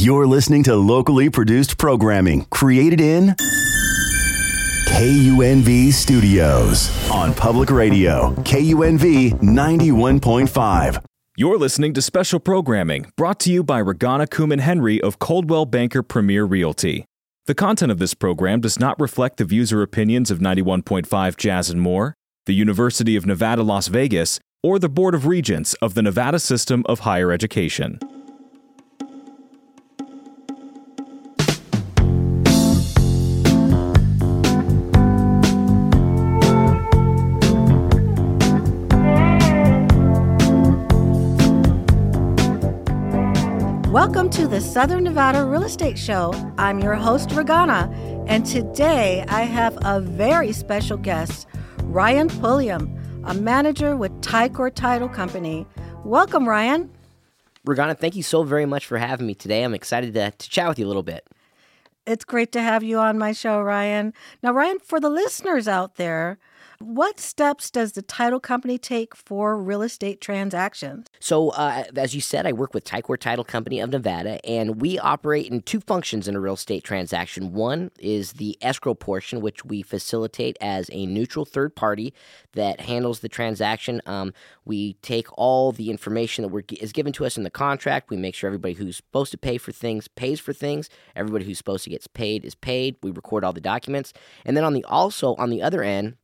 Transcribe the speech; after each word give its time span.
You're 0.00 0.28
listening 0.28 0.62
to 0.62 0.76
locally 0.76 1.28
produced 1.28 1.76
programming 1.76 2.44
created 2.50 3.00
in 3.00 3.34
KUNV 4.90 5.92
Studios 5.92 7.10
on 7.10 7.34
Public 7.34 7.68
Radio, 7.68 8.32
KUNV 8.44 9.40
91.5. 9.40 11.04
You're 11.36 11.58
listening 11.58 11.94
to 11.94 12.00
special 12.00 12.38
programming 12.38 13.10
brought 13.16 13.40
to 13.40 13.50
you 13.52 13.64
by 13.64 13.82
Regana 13.82 14.28
Kuman 14.28 14.60
Henry 14.60 15.00
of 15.00 15.18
Coldwell 15.18 15.66
Banker 15.66 16.04
Premier 16.04 16.44
Realty. 16.44 17.04
The 17.46 17.56
content 17.56 17.90
of 17.90 17.98
this 17.98 18.14
program 18.14 18.60
does 18.60 18.78
not 18.78 19.00
reflect 19.00 19.38
the 19.38 19.44
views 19.44 19.72
or 19.72 19.82
opinions 19.82 20.30
of 20.30 20.38
91.5 20.38 21.36
Jazz 21.36 21.70
and 21.70 21.80
More, 21.80 22.14
the 22.46 22.54
University 22.54 23.16
of 23.16 23.26
Nevada, 23.26 23.64
Las 23.64 23.88
Vegas, 23.88 24.38
or 24.62 24.78
the 24.78 24.88
Board 24.88 25.16
of 25.16 25.26
Regents 25.26 25.74
of 25.82 25.94
the 25.94 26.02
Nevada 26.02 26.38
System 26.38 26.84
of 26.86 27.00
Higher 27.00 27.32
Education. 27.32 27.98
Welcome 43.98 44.30
to 44.30 44.46
the 44.46 44.60
Southern 44.60 45.02
Nevada 45.02 45.44
Real 45.44 45.64
Estate 45.64 45.98
Show. 45.98 46.32
I'm 46.56 46.78
your 46.78 46.94
host, 46.94 47.30
Regana, 47.30 47.92
and 48.28 48.46
today 48.46 49.24
I 49.26 49.42
have 49.42 49.76
a 49.84 50.00
very 50.00 50.52
special 50.52 50.96
guest, 50.96 51.48
Ryan 51.82 52.28
Pulliam, 52.28 52.96
a 53.24 53.34
manager 53.34 53.96
with 53.96 54.12
Ticor 54.20 54.72
Title 54.72 55.08
Company. 55.08 55.66
Welcome, 56.04 56.48
Ryan. 56.48 56.88
Regana, 57.66 57.98
thank 57.98 58.14
you 58.14 58.22
so 58.22 58.44
very 58.44 58.66
much 58.66 58.86
for 58.86 58.98
having 58.98 59.26
me 59.26 59.34
today. 59.34 59.64
I'm 59.64 59.74
excited 59.74 60.14
to, 60.14 60.30
to 60.30 60.48
chat 60.48 60.68
with 60.68 60.78
you 60.78 60.86
a 60.86 60.88
little 60.88 61.02
bit. 61.02 61.26
It's 62.06 62.24
great 62.24 62.52
to 62.52 62.62
have 62.62 62.84
you 62.84 63.00
on 63.00 63.18
my 63.18 63.32
show, 63.32 63.60
Ryan. 63.60 64.14
Now, 64.44 64.52
Ryan, 64.52 64.78
for 64.78 65.00
the 65.00 65.10
listeners 65.10 65.66
out 65.66 65.96
there, 65.96 66.38
what 66.80 67.18
steps 67.18 67.70
does 67.70 67.92
the 67.92 68.02
title 68.02 68.38
company 68.38 68.78
take 68.78 69.16
for 69.16 69.60
real 69.60 69.82
estate 69.82 70.20
transactions? 70.20 71.08
So, 71.18 71.50
uh, 71.50 71.84
as 71.96 72.14
you 72.14 72.20
said, 72.20 72.46
I 72.46 72.52
work 72.52 72.72
with 72.72 72.84
Ticor 72.84 73.18
Title 73.18 73.44
Company 73.44 73.80
of 73.80 73.90
Nevada, 73.90 74.44
and 74.46 74.80
we 74.80 74.96
operate 74.98 75.48
in 75.48 75.62
two 75.62 75.80
functions 75.80 76.28
in 76.28 76.36
a 76.36 76.40
real 76.40 76.54
estate 76.54 76.84
transaction. 76.84 77.52
One 77.52 77.90
is 77.98 78.34
the 78.34 78.56
escrow 78.62 78.94
portion, 78.94 79.40
which 79.40 79.64
we 79.64 79.82
facilitate 79.82 80.56
as 80.60 80.88
a 80.92 81.06
neutral 81.06 81.44
third 81.44 81.74
party 81.74 82.14
that 82.52 82.82
handles 82.82 83.20
the 83.20 83.28
transaction. 83.28 84.00
Um, 84.06 84.32
we 84.64 84.92
take 84.94 85.26
all 85.36 85.72
the 85.72 85.90
information 85.90 86.48
that 86.48 86.72
is 86.80 86.92
given 86.92 87.12
to 87.14 87.26
us 87.26 87.36
in 87.36 87.42
the 87.42 87.50
contract. 87.50 88.08
We 88.08 88.16
make 88.16 88.36
sure 88.36 88.46
everybody 88.46 88.74
who's 88.74 88.96
supposed 88.96 89.32
to 89.32 89.38
pay 89.38 89.58
for 89.58 89.72
things 89.72 90.06
pays 90.06 90.38
for 90.38 90.52
things. 90.52 90.88
Everybody 91.16 91.44
who's 91.44 91.58
supposed 91.58 91.84
to 91.84 91.90
get 91.90 92.06
paid 92.14 92.44
is 92.44 92.54
paid. 92.54 92.96
We 93.02 93.10
record 93.10 93.42
all 93.42 93.52
the 93.52 93.60
documents, 93.60 94.12
and 94.44 94.56
then 94.56 94.62
on 94.62 94.74
the 94.74 94.84
also 94.84 95.34
on 95.34 95.50
the 95.50 95.60
other 95.60 95.82
end 95.82 96.17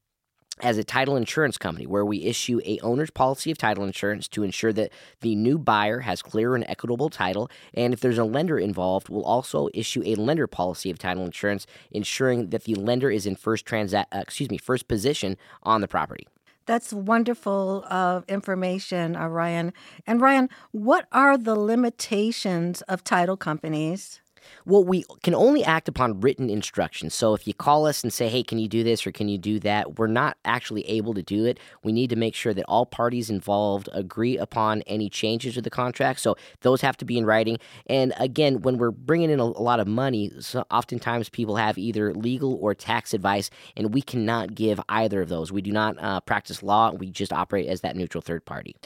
as 0.60 0.78
a 0.78 0.84
title 0.84 1.16
insurance 1.16 1.58
company 1.58 1.86
where 1.86 2.04
we 2.04 2.22
issue 2.24 2.60
a 2.64 2.78
owner's 2.80 3.10
policy 3.10 3.50
of 3.50 3.58
title 3.58 3.84
insurance 3.84 4.28
to 4.28 4.42
ensure 4.42 4.72
that 4.72 4.92
the 5.20 5.34
new 5.34 5.58
buyer 5.58 6.00
has 6.00 6.22
clear 6.22 6.54
and 6.54 6.64
equitable 6.68 7.10
title 7.10 7.50
and 7.74 7.92
if 7.92 8.00
there's 8.00 8.18
a 8.18 8.24
lender 8.24 8.58
involved 8.58 9.08
we'll 9.08 9.24
also 9.24 9.68
issue 9.74 10.02
a 10.04 10.14
lender 10.14 10.46
policy 10.46 10.90
of 10.90 10.98
title 10.98 11.24
insurance 11.24 11.66
ensuring 11.90 12.50
that 12.50 12.64
the 12.64 12.74
lender 12.74 13.10
is 13.10 13.26
in 13.26 13.34
first 13.34 13.66
transa- 13.66 14.06
uh, 14.12 14.18
excuse 14.18 14.50
me 14.50 14.58
first 14.58 14.86
position 14.86 15.36
on 15.64 15.80
the 15.80 15.88
property 15.88 16.26
that's 16.66 16.94
wonderful 16.94 17.84
uh, 17.88 18.22
information, 18.26 19.16
uh, 19.16 19.28
Ryan. 19.28 19.74
And 20.06 20.20
Ryan, 20.20 20.48
what 20.72 21.06
are 21.12 21.36
the 21.36 21.54
limitations 21.54 22.80
of 22.82 23.04
title 23.04 23.36
companies? 23.36 24.20
Well, 24.66 24.84
we 24.84 25.04
can 25.22 25.34
only 25.34 25.64
act 25.64 25.88
upon 25.88 26.20
written 26.20 26.50
instructions. 26.50 27.14
So 27.14 27.34
if 27.34 27.46
you 27.46 27.54
call 27.54 27.86
us 27.86 28.02
and 28.02 28.12
say, 28.12 28.28
hey, 28.28 28.42
can 28.42 28.58
you 28.58 28.68
do 28.68 28.82
this 28.82 29.06
or 29.06 29.12
can 29.12 29.28
you 29.28 29.38
do 29.38 29.58
that, 29.60 29.98
we're 29.98 30.06
not 30.06 30.36
actually 30.44 30.88
able 30.88 31.14
to 31.14 31.22
do 31.22 31.44
it. 31.44 31.58
We 31.82 31.92
need 31.92 32.10
to 32.10 32.16
make 32.16 32.34
sure 32.34 32.54
that 32.54 32.64
all 32.66 32.86
parties 32.86 33.30
involved 33.30 33.88
agree 33.92 34.38
upon 34.38 34.82
any 34.82 35.08
changes 35.08 35.54
to 35.54 35.62
the 35.62 35.70
contract. 35.70 36.20
So 36.20 36.36
those 36.60 36.80
have 36.80 36.96
to 36.98 37.04
be 37.04 37.18
in 37.18 37.26
writing. 37.26 37.58
And 37.86 38.12
again, 38.18 38.62
when 38.62 38.78
we're 38.78 38.90
bringing 38.90 39.30
in 39.30 39.40
a, 39.40 39.44
a 39.44 39.64
lot 39.64 39.80
of 39.80 39.86
money, 39.86 40.30
so 40.40 40.64
oftentimes 40.70 41.28
people 41.28 41.56
have 41.56 41.78
either 41.78 42.14
legal 42.14 42.54
or 42.60 42.74
tax 42.74 43.14
advice, 43.14 43.50
and 43.76 43.92
we 43.92 44.02
cannot 44.02 44.54
give 44.54 44.80
either 44.88 45.22
of 45.22 45.28
those. 45.28 45.52
We 45.52 45.62
do 45.62 45.72
not 45.72 45.96
uh, 45.98 46.20
practice 46.20 46.62
law, 46.62 46.92
we 46.92 47.10
just 47.10 47.32
operate 47.32 47.68
as 47.68 47.80
that 47.82 47.96
neutral 47.96 48.22
third 48.22 48.44
party. 48.44 48.76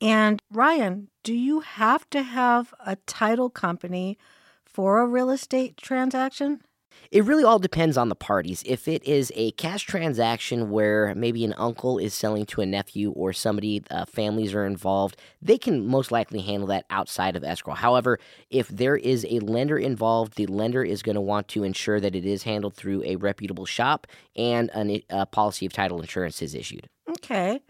And 0.00 0.42
Ryan, 0.50 1.08
do 1.22 1.32
you 1.32 1.60
have 1.60 2.08
to 2.10 2.22
have 2.22 2.74
a 2.84 2.96
title 3.06 3.48
company 3.48 4.18
for 4.74 5.00
a 5.00 5.06
real 5.06 5.30
estate 5.30 5.76
transaction? 5.76 6.60
It 7.10 7.24
really 7.24 7.44
all 7.44 7.58
depends 7.58 7.96
on 7.96 8.08
the 8.08 8.14
parties. 8.14 8.62
If 8.66 8.88
it 8.88 9.04
is 9.04 9.32
a 9.34 9.52
cash 9.52 9.84
transaction 9.84 10.70
where 10.70 11.14
maybe 11.14 11.44
an 11.44 11.54
uncle 11.56 11.98
is 11.98 12.14
selling 12.14 12.44
to 12.46 12.60
a 12.60 12.66
nephew 12.66 13.10
or 13.12 13.32
somebody, 13.32 13.82
uh, 13.90 14.04
families 14.04 14.54
are 14.54 14.66
involved, 14.66 15.16
they 15.40 15.58
can 15.58 15.86
most 15.86 16.10
likely 16.10 16.40
handle 16.40 16.66
that 16.68 16.86
outside 16.90 17.36
of 17.36 17.44
escrow. 17.44 17.74
However, 17.74 18.18
if 18.50 18.68
there 18.68 18.96
is 18.96 19.26
a 19.30 19.38
lender 19.40 19.78
involved, 19.78 20.36
the 20.36 20.46
lender 20.46 20.82
is 20.82 21.02
going 21.02 21.14
to 21.14 21.20
want 21.20 21.48
to 21.48 21.62
ensure 21.62 22.00
that 22.00 22.16
it 22.16 22.24
is 22.24 22.42
handled 22.42 22.74
through 22.74 23.02
a 23.04 23.16
reputable 23.16 23.66
shop 23.66 24.06
and 24.34 24.70
a 24.74 25.04
uh, 25.10 25.24
policy 25.26 25.66
of 25.66 25.72
title 25.72 26.00
insurance 26.00 26.42
is 26.42 26.54
issued. 26.54 26.88
Okay. 27.08 27.60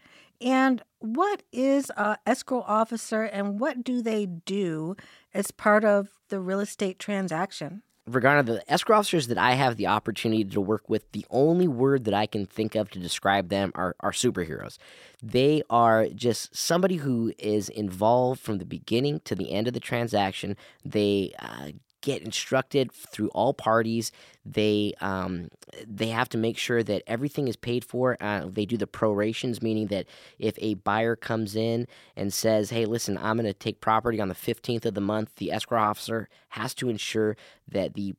And 0.40 0.82
what 0.98 1.42
is 1.52 1.90
a 1.96 2.18
escrow 2.26 2.62
officer 2.66 3.22
and 3.22 3.60
what 3.60 3.84
do 3.84 4.02
they 4.02 4.26
do 4.26 4.96
as 5.34 5.50
part 5.50 5.84
of 5.84 6.08
the 6.28 6.40
real 6.40 6.60
estate 6.60 6.98
transaction? 6.98 7.82
Regarding 8.06 8.44
the 8.44 8.70
escrow 8.70 8.98
officers 8.98 9.28
that 9.28 9.38
I 9.38 9.52
have 9.52 9.76
the 9.76 9.86
opportunity 9.86 10.44
to 10.44 10.60
work 10.60 10.90
with, 10.90 11.10
the 11.12 11.24
only 11.30 11.66
word 11.66 12.04
that 12.04 12.12
I 12.12 12.26
can 12.26 12.44
think 12.44 12.74
of 12.74 12.90
to 12.90 12.98
describe 12.98 13.48
them 13.48 13.72
are, 13.74 13.96
are 14.00 14.12
superheroes. 14.12 14.76
They 15.22 15.62
are 15.70 16.08
just 16.08 16.54
somebody 16.54 16.96
who 16.96 17.32
is 17.38 17.70
involved 17.70 18.40
from 18.40 18.58
the 18.58 18.66
beginning 18.66 19.20
to 19.24 19.34
the 19.34 19.52
end 19.52 19.66
of 19.66 19.72
the 19.72 19.80
transaction. 19.80 20.54
They 20.84 21.32
uh, 21.38 21.72
get 22.04 22.22
instructed 22.22 22.92
through 22.92 23.28
all 23.28 23.54
parties. 23.54 24.12
They 24.44 24.92
um, 25.00 25.48
they 25.86 26.08
have 26.08 26.28
to 26.28 26.38
make 26.38 26.58
sure 26.58 26.82
that 26.82 27.02
everything 27.06 27.48
is 27.48 27.56
paid 27.56 27.82
for. 27.82 28.18
Uh, 28.20 28.44
they 28.46 28.66
do 28.66 28.76
the 28.76 28.86
prorations, 28.86 29.62
meaning 29.62 29.86
that 29.86 30.06
if 30.38 30.54
a 30.58 30.74
buyer 30.74 31.16
comes 31.16 31.56
in 31.56 31.88
and 32.14 32.32
says, 32.32 32.70
"Hey, 32.70 32.84
listen, 32.84 33.16
I'm 33.16 33.36
going 33.36 33.46
to 33.46 33.54
take 33.54 33.80
property 33.80 34.20
on 34.20 34.28
the 34.28 34.34
15th 34.34 34.84
of 34.84 34.94
the 34.94 35.00
month," 35.00 35.36
the 35.36 35.50
escrow 35.50 35.80
officer 35.80 36.28
has 36.50 36.74
to 36.74 36.90
ensure 36.90 37.36
that 37.66 37.94
the 37.94 38.14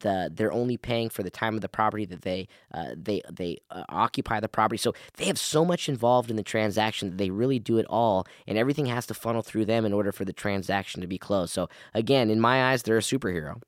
the 0.00 0.30
they're 0.32 0.52
only 0.52 0.76
paying 0.76 1.08
for 1.08 1.22
the 1.22 1.30
time 1.30 1.54
of 1.54 1.60
the 1.60 1.68
property 1.68 2.04
that 2.06 2.22
they 2.22 2.48
uh, 2.72 2.90
they 2.96 3.22
they 3.30 3.58
uh, 3.70 3.84
occupy 3.88 4.40
the 4.40 4.48
property. 4.48 4.78
So 4.78 4.94
they 5.16 5.26
have 5.26 5.38
so 5.38 5.64
much 5.64 5.88
involved 5.88 6.30
in 6.30 6.36
the 6.36 6.42
transaction 6.42 7.10
that 7.10 7.18
they 7.18 7.30
really 7.30 7.58
do 7.58 7.78
it 7.78 7.86
all, 7.88 8.26
and 8.46 8.58
everything 8.58 8.86
has 8.86 9.06
to 9.06 9.14
funnel 9.14 9.42
through 9.42 9.66
them 9.66 9.84
in 9.84 9.92
order 9.92 10.12
for 10.12 10.24
the 10.24 10.32
transaction 10.32 11.00
to 11.00 11.06
be 11.06 11.18
closed. 11.18 11.52
So 11.52 11.68
again, 11.94 12.30
in 12.30 12.40
my 12.40 12.70
eyes, 12.72 12.82
they're 12.82 12.98
a 12.98 13.00
superhero. 13.00 13.60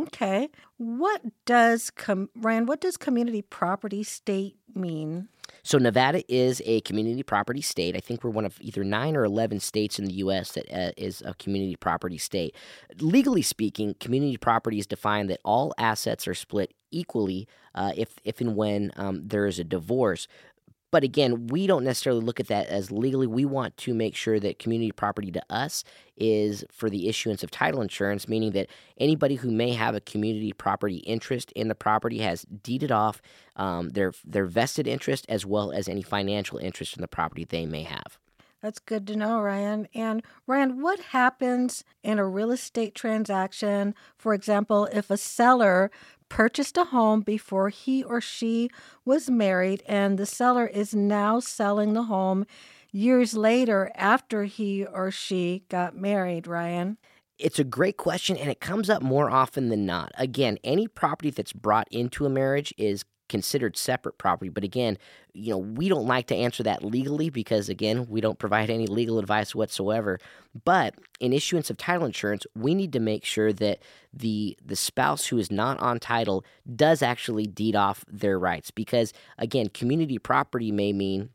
Okay, 0.00 0.48
what 0.76 1.22
does 1.44 1.90
com- 1.90 2.30
Ryan? 2.36 2.66
What 2.66 2.80
does 2.80 2.96
community 2.96 3.42
property 3.42 4.04
state 4.04 4.56
mean? 4.74 5.28
So 5.62 5.78
Nevada 5.78 6.22
is 6.32 6.62
a 6.64 6.80
community 6.82 7.22
property 7.22 7.60
state. 7.60 7.96
I 7.96 8.00
think 8.00 8.24
we're 8.24 8.30
one 8.30 8.44
of 8.44 8.58
either 8.60 8.84
nine 8.84 9.16
or 9.16 9.24
eleven 9.24 9.60
states 9.60 9.98
in 9.98 10.04
the 10.04 10.14
U.S. 10.14 10.52
that 10.52 10.70
uh, 10.72 10.92
is 10.96 11.22
a 11.24 11.34
community 11.34 11.76
property 11.76 12.18
state. 12.18 12.54
Legally 13.00 13.42
speaking, 13.42 13.94
community 14.00 14.36
property 14.36 14.78
is 14.78 14.86
defined 14.86 15.30
that 15.30 15.40
all 15.44 15.74
assets 15.78 16.26
are 16.26 16.34
split 16.34 16.74
equally 16.90 17.46
uh, 17.74 17.92
if 17.96 18.16
if 18.24 18.40
and 18.40 18.56
when 18.56 18.92
um, 18.96 19.26
there 19.26 19.46
is 19.46 19.58
a 19.58 19.64
divorce. 19.64 20.26
But 20.90 21.04
again, 21.04 21.48
we 21.48 21.66
don't 21.66 21.84
necessarily 21.84 22.22
look 22.22 22.40
at 22.40 22.46
that 22.48 22.68
as 22.68 22.90
legally. 22.90 23.26
We 23.26 23.44
want 23.44 23.76
to 23.78 23.94
make 23.94 24.16
sure 24.16 24.40
that 24.40 24.58
community 24.58 24.90
property 24.90 25.30
to 25.32 25.42
us 25.50 25.84
is 26.16 26.64
for 26.72 26.88
the 26.88 27.08
issuance 27.08 27.42
of 27.42 27.50
title 27.50 27.82
insurance, 27.82 28.28
meaning 28.28 28.52
that 28.52 28.68
anybody 28.96 29.34
who 29.34 29.50
may 29.50 29.72
have 29.72 29.94
a 29.94 30.00
community 30.00 30.52
property 30.52 30.98
interest 30.98 31.52
in 31.52 31.68
the 31.68 31.74
property 31.74 32.18
has 32.18 32.46
deeded 32.62 32.90
off 32.90 33.20
um, 33.56 33.90
their 33.90 34.12
their 34.24 34.46
vested 34.46 34.86
interest 34.86 35.26
as 35.28 35.44
well 35.44 35.72
as 35.72 35.88
any 35.88 36.02
financial 36.02 36.58
interest 36.58 36.96
in 36.96 37.02
the 37.02 37.08
property 37.08 37.44
they 37.44 37.66
may 37.66 37.82
have. 37.82 38.18
That's 38.60 38.80
good 38.80 39.06
to 39.06 39.16
know, 39.16 39.40
Ryan. 39.40 39.86
And 39.94 40.22
Ryan, 40.46 40.82
what 40.82 40.98
happens 40.98 41.84
in 42.02 42.18
a 42.18 42.26
real 42.26 42.50
estate 42.50 42.94
transaction? 42.94 43.94
For 44.16 44.34
example, 44.34 44.88
if 44.92 45.10
a 45.10 45.16
seller 45.16 45.92
purchased 46.28 46.76
a 46.76 46.84
home 46.84 47.20
before 47.20 47.68
he 47.68 48.02
or 48.02 48.20
she 48.20 48.70
was 49.04 49.30
married, 49.30 49.82
and 49.86 50.18
the 50.18 50.26
seller 50.26 50.66
is 50.66 50.94
now 50.94 51.40
selling 51.40 51.92
the 51.94 52.04
home 52.04 52.46
years 52.92 53.34
later 53.34 53.90
after 53.94 54.44
he 54.44 54.84
or 54.84 55.10
she 55.10 55.64
got 55.68 55.96
married, 55.96 56.46
Ryan? 56.46 56.98
It's 57.38 57.58
a 57.58 57.64
great 57.64 57.96
question, 57.96 58.36
and 58.36 58.50
it 58.50 58.60
comes 58.60 58.90
up 58.90 59.02
more 59.02 59.30
often 59.30 59.68
than 59.68 59.86
not. 59.86 60.10
Again, 60.16 60.58
any 60.64 60.88
property 60.88 61.30
that's 61.30 61.52
brought 61.52 61.86
into 61.90 62.26
a 62.26 62.30
marriage 62.30 62.74
is 62.76 63.04
considered 63.28 63.76
separate 63.76 64.18
property. 64.18 64.48
But 64.48 64.64
again, 64.64 64.98
you 65.32 65.50
know, 65.50 65.58
we 65.58 65.88
don't 65.88 66.06
like 66.06 66.26
to 66.28 66.34
answer 66.34 66.62
that 66.64 66.84
legally 66.84 67.30
because 67.30 67.68
again, 67.68 68.06
we 68.08 68.20
don't 68.20 68.38
provide 68.38 68.70
any 68.70 68.86
legal 68.86 69.18
advice 69.18 69.54
whatsoever. 69.54 70.18
But 70.64 70.94
in 71.20 71.32
issuance 71.32 71.70
of 71.70 71.76
title 71.76 72.06
insurance, 72.06 72.46
we 72.54 72.74
need 72.74 72.92
to 72.92 73.00
make 73.00 73.24
sure 73.24 73.52
that 73.52 73.80
the 74.12 74.56
the 74.64 74.76
spouse 74.76 75.26
who 75.26 75.38
is 75.38 75.50
not 75.50 75.78
on 75.80 76.00
title 76.00 76.44
does 76.74 77.02
actually 77.02 77.46
deed 77.46 77.76
off 77.76 78.04
their 78.08 78.38
rights 78.38 78.70
because 78.70 79.12
again, 79.36 79.68
community 79.68 80.18
property 80.18 80.72
may 80.72 80.92
mean 80.92 81.30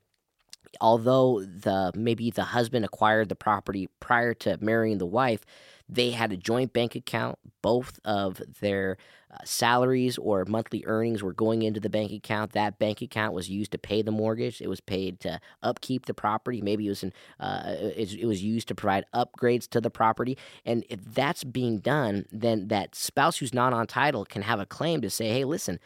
although 0.82 1.42
the 1.42 1.92
maybe 1.96 2.32
the 2.32 2.44
husband 2.44 2.86
acquired 2.86 3.30
the 3.30 3.36
property 3.36 3.90
prior 4.00 4.34
to 4.34 4.58
marrying 4.62 4.98
the 4.98 5.06
wife, 5.06 5.46
they 5.88 6.12
had 6.12 6.32
a 6.32 6.38
joint 6.38 6.74
bank 6.74 6.96
account. 6.96 7.38
Both 7.64 8.00
of 8.06 8.40
their 8.62 8.98
uh, 9.32 9.38
salaries 9.44 10.20
or 10.20 10.46
monthly 10.46 10.84
earnings 10.86 11.24
were 11.24 11.34
going 11.34 11.64
into 11.64 11.80
the 11.80 11.90
bank 11.90 12.12
account. 12.12 12.52
That 12.52 12.78
bank 12.78 13.02
account 13.02 13.34
was 13.34 13.50
used 13.50 13.72
to 13.72 13.80
pay 13.80 14.04
the 14.04 14.12
mortgage. 14.12 14.62
It 14.62 14.68
was 14.68 14.82
paid 14.82 15.20
to 15.22 15.40
upkeep 15.64 16.06
the 16.06 16.14
property. 16.14 16.62
Maybe 16.62 16.86
it 16.86 16.90
was 16.90 17.04
in, 17.04 17.14
uh, 17.40 17.64
it, 17.66 18.14
it 18.14 18.26
was 18.28 18.44
used 18.44 18.68
to 18.68 18.76
provide 18.76 19.06
upgrades 19.16 19.68
to 19.70 19.82
the 19.82 19.90
property. 19.90 20.38
And 20.64 20.86
if 20.90 21.00
that's 21.04 21.44
being 21.44 21.80
done, 21.80 22.26
then 22.32 22.68
that 22.68 22.94
spouse 22.94 23.38
who's 23.38 23.56
not 23.56 23.74
on 23.74 23.88
title 23.88 24.26
can 24.26 24.44
have 24.44 24.60
a 24.60 24.68
claim 24.68 25.02
to 25.02 25.10
say, 25.10 25.30
"Hey, 25.30 25.46
listen." 25.46 25.80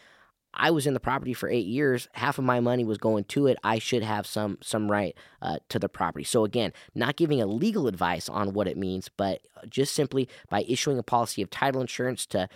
I 0.58 0.70
was 0.70 0.86
in 0.86 0.94
the 0.94 1.00
property 1.00 1.32
for 1.32 1.48
eight 1.48 1.66
years. 1.66 2.08
Half 2.12 2.38
of 2.38 2.44
my 2.44 2.60
money 2.60 2.84
was 2.84 2.98
going 2.98 3.24
to 3.24 3.46
it. 3.46 3.58
I 3.62 3.78
should 3.78 4.02
have 4.02 4.26
some 4.26 4.58
some 4.60 4.90
right 4.90 5.16
uh, 5.40 5.58
to 5.68 5.78
the 5.78 5.88
property. 5.88 6.24
So 6.24 6.44
again, 6.44 6.72
not 6.94 7.16
giving 7.16 7.40
a 7.40 7.46
legal 7.46 7.86
advice 7.86 8.28
on 8.28 8.52
what 8.52 8.66
it 8.66 8.76
means, 8.76 9.08
but 9.16 9.40
just 9.68 9.94
simply 9.94 10.28
by 10.50 10.64
issuing 10.68 10.98
a 10.98 11.02
policy 11.02 11.42
of 11.42 11.50
title 11.50 11.80
insurance 11.80 12.26
to 12.26 12.48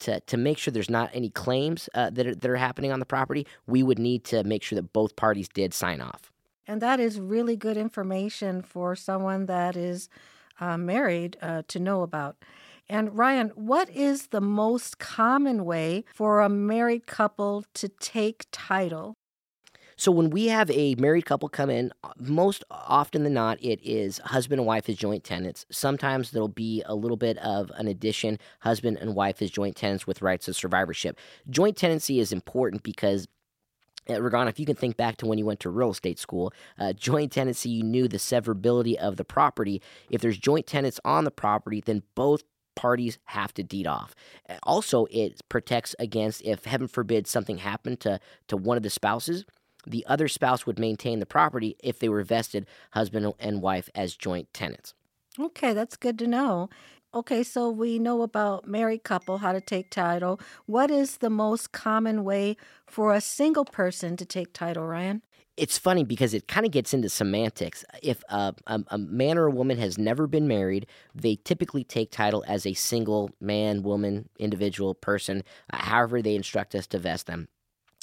to 0.00 0.20
to 0.20 0.36
make 0.36 0.58
sure 0.58 0.72
there's 0.72 0.90
not 0.90 1.10
any 1.12 1.30
claims 1.30 1.88
uh, 1.94 2.10
that 2.10 2.26
are, 2.26 2.34
that 2.34 2.50
are 2.50 2.56
happening 2.56 2.92
on 2.92 2.98
the 2.98 3.06
property, 3.06 3.46
we 3.66 3.82
would 3.82 3.98
need 3.98 4.24
to 4.24 4.44
make 4.44 4.62
sure 4.62 4.76
that 4.76 4.92
both 4.92 5.16
parties 5.16 5.48
did 5.48 5.72
sign 5.72 6.00
off. 6.00 6.32
And 6.66 6.82
that 6.82 7.00
is 7.00 7.18
really 7.18 7.56
good 7.56 7.76
information 7.76 8.62
for 8.62 8.94
someone 8.94 9.46
that 9.46 9.76
is 9.76 10.08
uh, 10.60 10.76
married 10.76 11.36
uh, 11.40 11.62
to 11.68 11.78
know 11.78 12.02
about. 12.02 12.36
And 12.88 13.16
Ryan, 13.16 13.48
what 13.54 13.90
is 13.90 14.28
the 14.28 14.40
most 14.40 14.98
common 14.98 15.64
way 15.66 16.04
for 16.14 16.40
a 16.40 16.48
married 16.48 17.06
couple 17.06 17.64
to 17.74 17.88
take 17.88 18.46
title? 18.50 19.14
So 19.96 20.12
when 20.12 20.30
we 20.30 20.46
have 20.46 20.70
a 20.70 20.94
married 20.94 21.26
couple 21.26 21.48
come 21.48 21.70
in, 21.70 21.92
most 22.18 22.64
often 22.70 23.24
than 23.24 23.34
not, 23.34 23.58
it 23.60 23.80
is 23.82 24.18
husband 24.18 24.60
and 24.60 24.66
wife 24.66 24.88
as 24.88 24.96
joint 24.96 25.24
tenants. 25.24 25.66
Sometimes 25.70 26.30
there'll 26.30 26.48
be 26.48 26.82
a 26.86 26.94
little 26.94 27.16
bit 27.16 27.36
of 27.38 27.70
an 27.74 27.88
addition, 27.88 28.38
husband 28.60 28.96
and 28.98 29.16
wife 29.16 29.42
as 29.42 29.50
joint 29.50 29.74
tenants 29.74 30.06
with 30.06 30.22
rights 30.22 30.46
of 30.46 30.56
survivorship. 30.56 31.18
Joint 31.50 31.76
tenancy 31.76 32.20
is 32.20 32.32
important 32.32 32.84
because 32.84 33.26
uh, 34.08 34.14
Regana, 34.14 34.48
if 34.48 34.60
you 34.60 34.66
can 34.66 34.76
think 34.76 34.96
back 34.96 35.16
to 35.16 35.26
when 35.26 35.36
you 35.36 35.44
went 35.44 35.60
to 35.60 35.68
real 35.68 35.90
estate 35.90 36.20
school, 36.20 36.52
uh, 36.78 36.92
joint 36.92 37.32
tenancy, 37.32 37.68
you 37.68 37.82
knew 37.82 38.06
the 38.06 38.18
severability 38.18 38.94
of 38.94 39.16
the 39.16 39.24
property. 39.24 39.82
If 40.10 40.20
there's 40.20 40.38
joint 40.38 40.66
tenants 40.66 41.00
on 41.04 41.24
the 41.24 41.30
property, 41.32 41.82
then 41.84 42.04
both 42.14 42.44
parties 42.78 43.18
have 43.24 43.52
to 43.54 43.64
deed 43.64 43.88
off. 43.88 44.14
Also, 44.62 45.06
it 45.10 45.40
protects 45.48 45.96
against 45.98 46.42
if 46.42 46.64
heaven 46.64 46.86
forbid 46.86 47.26
something 47.26 47.58
happened 47.58 47.98
to 47.98 48.20
to 48.46 48.56
one 48.56 48.76
of 48.76 48.84
the 48.84 48.90
spouses, 48.90 49.44
the 49.84 50.06
other 50.06 50.28
spouse 50.28 50.64
would 50.64 50.78
maintain 50.78 51.18
the 51.18 51.26
property 51.26 51.76
if 51.82 51.98
they 51.98 52.08
were 52.08 52.22
vested 52.22 52.66
husband 52.92 53.34
and 53.40 53.62
wife 53.62 53.90
as 53.96 54.14
joint 54.14 54.46
tenants. 54.54 54.94
Okay, 55.40 55.72
that's 55.72 55.96
good 55.96 56.18
to 56.20 56.28
know. 56.28 56.68
Okay, 57.12 57.42
so 57.42 57.68
we 57.68 57.98
know 57.98 58.22
about 58.22 58.68
married 58.68 59.02
couple 59.02 59.38
how 59.38 59.52
to 59.52 59.60
take 59.60 59.90
title. 59.90 60.38
What 60.66 60.90
is 60.90 61.16
the 61.16 61.30
most 61.30 61.72
common 61.72 62.22
way 62.22 62.56
for 62.86 63.12
a 63.12 63.20
single 63.20 63.64
person 63.64 64.16
to 64.18 64.24
take 64.24 64.52
title, 64.52 64.86
Ryan? 64.86 65.22
It's 65.58 65.76
funny 65.76 66.04
because 66.04 66.34
it 66.34 66.46
kind 66.46 66.64
of 66.64 66.72
gets 66.72 66.94
into 66.94 67.08
semantics. 67.08 67.84
If 68.02 68.22
a, 68.28 68.54
a, 68.66 68.98
man 68.98 69.36
or 69.36 69.46
a 69.46 69.50
woman 69.50 69.76
has 69.78 69.98
never 69.98 70.26
been 70.26 70.46
married, 70.46 70.86
they 71.14 71.36
typically 71.36 71.82
take 71.84 72.12
title 72.12 72.44
as 72.46 72.64
a 72.64 72.74
single 72.74 73.30
man, 73.40 73.82
woman, 73.82 74.28
individual, 74.38 74.94
person, 74.94 75.42
uh, 75.72 75.78
however 75.78 76.22
they 76.22 76.36
instruct 76.36 76.74
us 76.74 76.86
to 76.88 76.98
vest 76.98 77.26
them. 77.26 77.48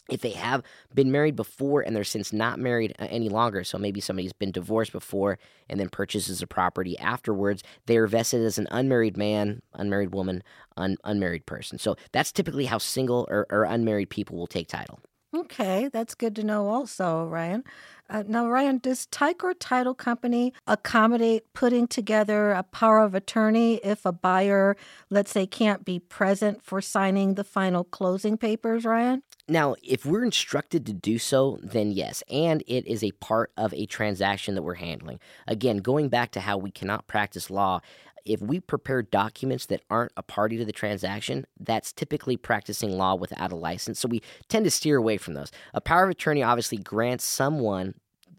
If 0.08 0.22
they 0.22 0.32
have 0.32 0.62
been 0.94 1.12
married 1.12 1.36
before 1.36 1.82
and 1.82 1.96
they're 1.96 2.04
since 2.04 2.32
not 2.32 2.60
married 2.60 2.94
uh, 3.00 3.08
any 3.10 3.30
longer, 3.30 3.64
so 3.64 3.78
maybe 3.78 4.02
somebody's 4.02 4.34
been 4.34 4.52
divorced 4.52 4.92
before 4.92 5.40
and 5.70 5.80
then 5.80 5.90
purchases 5.90 6.42
a 6.42 6.48
property 6.48 6.98
afterwards, 7.00 7.64
they 7.86 7.98
are 7.98 8.06
vested 8.06 8.44
as 8.44 8.58
an 8.58 8.68
unmarried 8.70 9.18
man, 9.18 9.62
unmarried 9.74 10.14
woman, 10.14 10.44
un, 10.78 10.98
unmarried 11.06 11.46
person. 11.46 11.80
So 11.80 11.96
that's 12.12 12.32
typically 12.32 12.66
how 12.66 12.78
single 12.80 13.26
or, 13.30 13.48
or 13.50 13.64
unmarried 13.64 14.10
people 14.10 14.38
will 14.38 14.46
take 14.46 14.68
title. 14.68 15.00
Okay, 15.36 15.90
that's 15.92 16.16
good 16.16 16.34
to 16.38 16.44
know 16.44 16.70
also, 16.70 17.26
Ryan. 17.26 17.66
Uh, 18.10 18.24
now, 18.26 18.48
Ryan, 18.48 18.78
does 18.78 19.06
Ticor 19.08 19.54
Title 19.60 19.94
Company 19.94 20.54
accommodate 20.66 21.52
putting 21.54 21.88
together 21.88 22.52
a 22.52 22.64
power 22.64 23.00
of 23.02 23.16
attorney 23.16 23.76
if 23.84 24.06
a 24.06 24.14
buyer, 24.14 24.78
let's 25.10 25.32
say, 25.32 25.46
can't 25.46 25.84
be 25.84 26.00
present 26.00 26.64
for 26.64 26.80
signing 26.80 27.34
the 27.34 27.44
final 27.44 27.84
closing 27.84 28.38
papers, 28.38 28.86
Ryan? 28.86 29.24
Now, 29.50 29.76
if 29.84 30.06
we're 30.06 30.24
instructed 30.24 30.86
to 30.86 30.94
do 30.94 31.20
so, 31.20 31.60
then 31.62 31.92
yes, 31.92 32.24
and 32.30 32.64
it 32.68 32.88
is 32.88 33.04
a 33.04 33.12
part 33.12 33.52
of 33.58 33.74
a 33.74 33.88
transaction 33.88 34.56
that 34.56 34.62
we're 34.62 34.76
handling. 34.76 35.20
Again, 35.48 35.78
going 35.78 36.08
back 36.08 36.32
to 36.32 36.40
how 36.40 36.58
we 36.58 36.72
cannot 36.72 37.08
practice 37.08 37.50
law, 37.50 37.82
if 38.26 38.42
we 38.42 38.60
prepare 38.60 39.04
documents 39.04 39.68
that 39.68 39.82
aren't 39.90 40.12
a 40.18 40.24
party 40.24 40.58
to 40.58 40.66
the 40.66 40.72
transaction, 40.72 41.46
that's 41.60 41.94
typically 41.94 42.38
practicing 42.38 42.98
law 42.98 43.16
without 43.16 43.52
a 43.52 43.56
license. 43.56 44.00
So 44.00 44.08
we 44.08 44.22
tend 44.50 44.66
to 44.66 44.72
steer 44.72 44.98
away 44.98 45.18
from 45.18 45.36
those. 45.36 45.52
A 45.74 45.82
power 45.82 46.06
of 46.06 46.10
attorney 46.10 46.42
obviously 46.44 46.78
grants 46.78 47.24
someone 47.24 47.94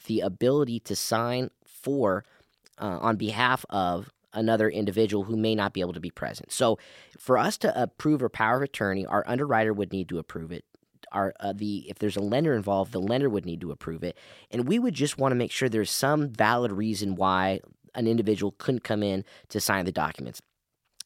the 0.06 0.20
ability 0.20 0.80
to 0.80 0.96
sign 0.96 1.50
for, 1.64 2.24
uh, 2.78 2.98
on 3.00 3.16
behalf 3.16 3.64
of 3.70 4.10
another 4.32 4.68
individual 4.68 5.24
who 5.24 5.36
may 5.36 5.54
not 5.54 5.72
be 5.72 5.80
able 5.80 5.94
to 5.94 6.00
be 6.00 6.10
present. 6.10 6.52
So, 6.52 6.78
for 7.18 7.38
us 7.38 7.56
to 7.58 7.82
approve 7.82 8.22
a 8.22 8.28
power 8.28 8.56
of 8.56 8.62
attorney, 8.62 9.06
our 9.06 9.24
underwriter 9.26 9.72
would 9.72 9.92
need 9.92 10.08
to 10.10 10.18
approve 10.18 10.52
it. 10.52 10.64
Our 11.12 11.32
uh, 11.40 11.52
the 11.54 11.88
if 11.88 11.98
there's 11.98 12.16
a 12.16 12.22
lender 12.22 12.54
involved, 12.54 12.92
the 12.92 13.00
lender 13.00 13.30
would 13.30 13.46
need 13.46 13.60
to 13.62 13.70
approve 13.70 14.02
it, 14.02 14.18
and 14.50 14.68
we 14.68 14.78
would 14.78 14.94
just 14.94 15.18
want 15.18 15.32
to 15.32 15.36
make 15.36 15.52
sure 15.52 15.68
there's 15.68 15.90
some 15.90 16.28
valid 16.28 16.72
reason 16.72 17.14
why 17.14 17.60
an 17.96 18.06
individual 18.06 18.54
couldn't 18.58 18.84
come 18.84 19.02
in 19.02 19.24
to 19.48 19.60
sign 19.60 19.84
the 19.84 19.92
documents. 19.92 20.40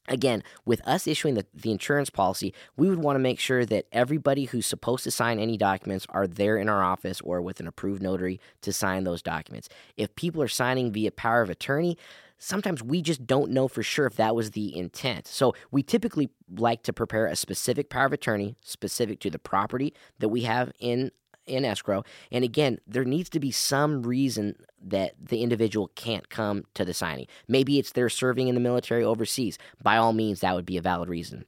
Again, 0.09 0.43
with 0.65 0.87
us 0.87 1.07
issuing 1.07 1.35
the, 1.35 1.47
the 1.55 1.71
insurance 1.71 2.11
policy, 2.11 2.53
we 2.77 2.89
would 2.89 2.99
want 2.99 3.15
to 3.15 3.21
make 3.21 3.39
sure 3.39 3.65
that 3.67 3.87
everybody 3.93 4.47
who's 4.47 4.67
supposed 4.67 5.05
to 5.05 5.11
sign 5.11 5.39
any 5.39 5.57
documents 5.57 6.07
are 6.09 6.27
there 6.27 6.57
in 6.57 6.69
our 6.69 6.83
office 6.83 7.21
or 7.21 7.41
with 7.41 7.61
an 7.61 7.69
approved 7.69 8.03
notary 8.03 8.41
to 8.63 8.73
sign 8.73 9.05
those 9.05 9.23
documents. 9.23 9.69
If 9.97 10.17
people 10.17 10.43
are 10.43 10.49
signing 10.49 10.91
via 10.91 11.13
power 11.13 11.43
of 11.43 11.51
attorney, 11.51 11.97
sometimes 12.39 12.83
we 12.83 13.03
just 13.03 13.27
don't 13.27 13.53
know 13.53 13.69
for 13.69 13.85
sure 13.85 14.07
if 14.07 14.17
that 14.17 14.35
was 14.35 14.51
the 14.51 14.77
intent. 14.77 15.29
So 15.29 15.55
we 15.71 15.83
typically 15.85 16.31
like 16.57 16.83
to 16.85 16.93
prepare 16.93 17.27
a 17.27 17.37
specific 17.37 17.89
power 17.89 18.07
of 18.07 18.13
attorney 18.13 18.57
specific 18.63 19.21
to 19.21 19.31
the 19.31 19.39
property 19.39 19.95
that 20.19 20.31
we 20.31 20.43
have 20.43 20.73
in 20.81 21.13
in 21.51 21.65
escrow. 21.65 22.05
And 22.31 22.45
again, 22.45 22.79
there 22.87 23.05
needs 23.05 23.29
to 23.31 23.41
be 23.41 23.51
some 23.51 24.03
reason 24.03 24.57
that 24.83 25.15
the 25.21 25.43
individual 25.43 25.91
can't 25.95 26.29
come 26.31 26.65
to 26.75 26.85
the 26.85 26.95
signing. 26.95 27.27
Maybe 27.49 27.79
it's 27.79 27.93
they're 27.93 28.09
serving 28.09 28.49
in 28.49 28.55
the 28.55 28.61
military 28.61 29.05
overseas. 29.05 29.59
By 29.83 29.97
all 29.97 30.13
means, 30.13 30.41
that 30.41 30.55
would 30.55 30.67
be 30.67 30.77
a 30.77 30.83
valid 30.83 31.09
reason. 31.09 31.45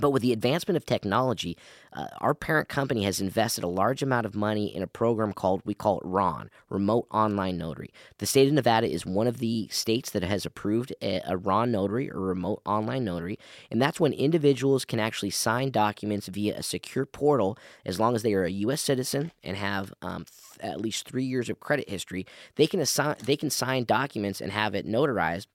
But 0.00 0.10
with 0.10 0.22
the 0.22 0.32
advancement 0.32 0.76
of 0.76 0.84
technology, 0.84 1.56
uh, 1.92 2.06
our 2.18 2.34
parent 2.34 2.68
company 2.68 3.04
has 3.04 3.20
invested 3.20 3.64
a 3.64 3.68
large 3.68 4.02
amount 4.02 4.26
of 4.26 4.34
money 4.34 4.74
in 4.74 4.82
a 4.82 4.86
program 4.86 5.32
called, 5.32 5.62
we 5.64 5.74
call 5.74 5.98
it 6.00 6.06
RON, 6.06 6.50
Remote 6.68 7.06
Online 7.10 7.58
Notary. 7.58 7.90
The 8.18 8.26
state 8.26 8.48
of 8.48 8.54
Nevada 8.54 8.88
is 8.88 9.04
one 9.04 9.26
of 9.26 9.38
the 9.38 9.68
states 9.68 10.10
that 10.10 10.22
has 10.22 10.46
approved 10.46 10.92
a, 11.02 11.20
a 11.26 11.36
RON 11.36 11.72
notary 11.72 12.10
or 12.10 12.20
remote 12.20 12.62
online 12.64 13.04
notary. 13.04 13.38
And 13.70 13.80
that's 13.80 14.00
when 14.00 14.12
individuals 14.12 14.84
can 14.84 15.00
actually 15.00 15.30
sign 15.30 15.70
documents 15.70 16.28
via 16.28 16.56
a 16.56 16.62
secure 16.62 17.06
portal 17.06 17.58
as 17.84 17.98
long 17.98 18.14
as 18.14 18.22
they 18.22 18.34
are 18.34 18.44
a 18.44 18.50
U.S. 18.50 18.80
citizen 18.80 19.32
and 19.42 19.56
have 19.56 19.92
um, 20.02 20.26
at 20.60 20.80
least 20.80 21.08
three 21.08 21.24
years 21.24 21.48
of 21.48 21.60
credit 21.60 21.88
history. 21.88 22.26
They 22.56 22.66
can, 22.66 22.80
assign, 22.80 23.16
they 23.24 23.36
can 23.36 23.50
sign 23.50 23.84
documents 23.84 24.40
and 24.40 24.52
have 24.52 24.74
it 24.74 24.86
notarized 24.86 25.46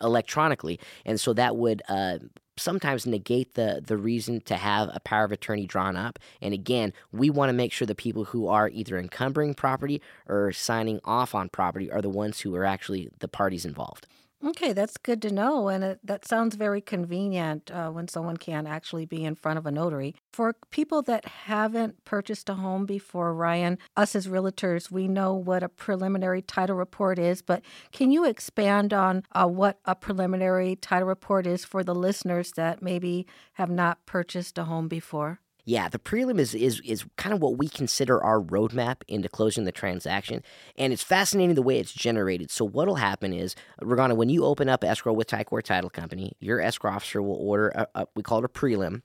electronically 0.00 0.78
and 1.04 1.18
so 1.18 1.32
that 1.32 1.56
would 1.56 1.82
uh, 1.88 2.18
sometimes 2.58 3.06
negate 3.06 3.54
the 3.54 3.82
the 3.84 3.96
reason 3.96 4.40
to 4.42 4.56
have 4.56 4.90
a 4.92 5.00
power 5.00 5.24
of 5.24 5.32
attorney 5.32 5.66
drawn 5.66 5.96
up. 5.96 6.18
And 6.42 6.52
again, 6.52 6.92
we 7.12 7.30
want 7.30 7.48
to 7.48 7.54
make 7.54 7.72
sure 7.72 7.86
the 7.86 7.94
people 7.94 8.24
who 8.24 8.48
are 8.48 8.68
either 8.68 8.98
encumbering 8.98 9.54
property 9.54 10.02
or 10.28 10.52
signing 10.52 11.00
off 11.04 11.34
on 11.34 11.48
property 11.48 11.90
are 11.90 12.02
the 12.02 12.08
ones 12.08 12.40
who 12.40 12.54
are 12.54 12.64
actually 12.64 13.10
the 13.20 13.28
parties 13.28 13.64
involved. 13.64 14.06
Okay, 14.44 14.72
that's 14.72 14.96
good 14.96 15.20
to 15.22 15.32
know. 15.32 15.66
And 15.68 15.82
it, 15.82 15.98
that 16.04 16.24
sounds 16.24 16.54
very 16.54 16.80
convenient 16.80 17.72
uh, 17.72 17.90
when 17.90 18.06
someone 18.06 18.36
can 18.36 18.68
actually 18.68 19.04
be 19.04 19.24
in 19.24 19.34
front 19.34 19.58
of 19.58 19.66
a 19.66 19.72
notary. 19.72 20.14
For 20.32 20.54
people 20.70 21.02
that 21.02 21.24
haven't 21.24 22.04
purchased 22.04 22.48
a 22.48 22.54
home 22.54 22.86
before, 22.86 23.34
Ryan, 23.34 23.78
us 23.96 24.14
as 24.14 24.28
realtors, 24.28 24.92
we 24.92 25.08
know 25.08 25.34
what 25.34 25.64
a 25.64 25.68
preliminary 25.68 26.40
title 26.40 26.76
report 26.76 27.18
is, 27.18 27.42
but 27.42 27.62
can 27.90 28.12
you 28.12 28.24
expand 28.24 28.94
on 28.94 29.24
uh, 29.32 29.48
what 29.48 29.80
a 29.84 29.96
preliminary 29.96 30.76
title 30.76 31.08
report 31.08 31.44
is 31.44 31.64
for 31.64 31.82
the 31.82 31.94
listeners 31.94 32.52
that 32.52 32.80
maybe 32.80 33.26
have 33.54 33.70
not 33.70 34.06
purchased 34.06 34.56
a 34.56 34.64
home 34.64 34.86
before? 34.86 35.40
Yeah, 35.68 35.90
the 35.90 35.98
prelim 35.98 36.38
is, 36.38 36.54
is 36.54 36.80
is 36.80 37.04
kind 37.18 37.34
of 37.34 37.42
what 37.42 37.58
we 37.58 37.68
consider 37.68 38.24
our 38.24 38.40
roadmap 38.40 39.02
into 39.06 39.28
closing 39.28 39.64
the 39.64 39.70
transaction, 39.70 40.42
and 40.78 40.94
it's 40.94 41.02
fascinating 41.02 41.56
the 41.56 41.62
way 41.62 41.78
it's 41.78 41.92
generated. 41.92 42.50
So 42.50 42.64
what'll 42.64 42.94
happen 42.94 43.34
is, 43.34 43.54
Regana, 43.82 44.16
when 44.16 44.30
you 44.30 44.46
open 44.46 44.70
up 44.70 44.82
escrow 44.82 45.12
with 45.12 45.26
Ticor 45.26 45.62
Title 45.62 45.90
Company, 45.90 46.32
your 46.40 46.62
escrow 46.62 46.92
officer 46.92 47.20
will 47.20 47.36
order 47.36 47.68
a, 47.68 47.86
a, 47.96 48.06
we 48.16 48.22
call 48.22 48.38
it 48.38 48.46
a 48.46 48.48
prelim, 48.48 49.02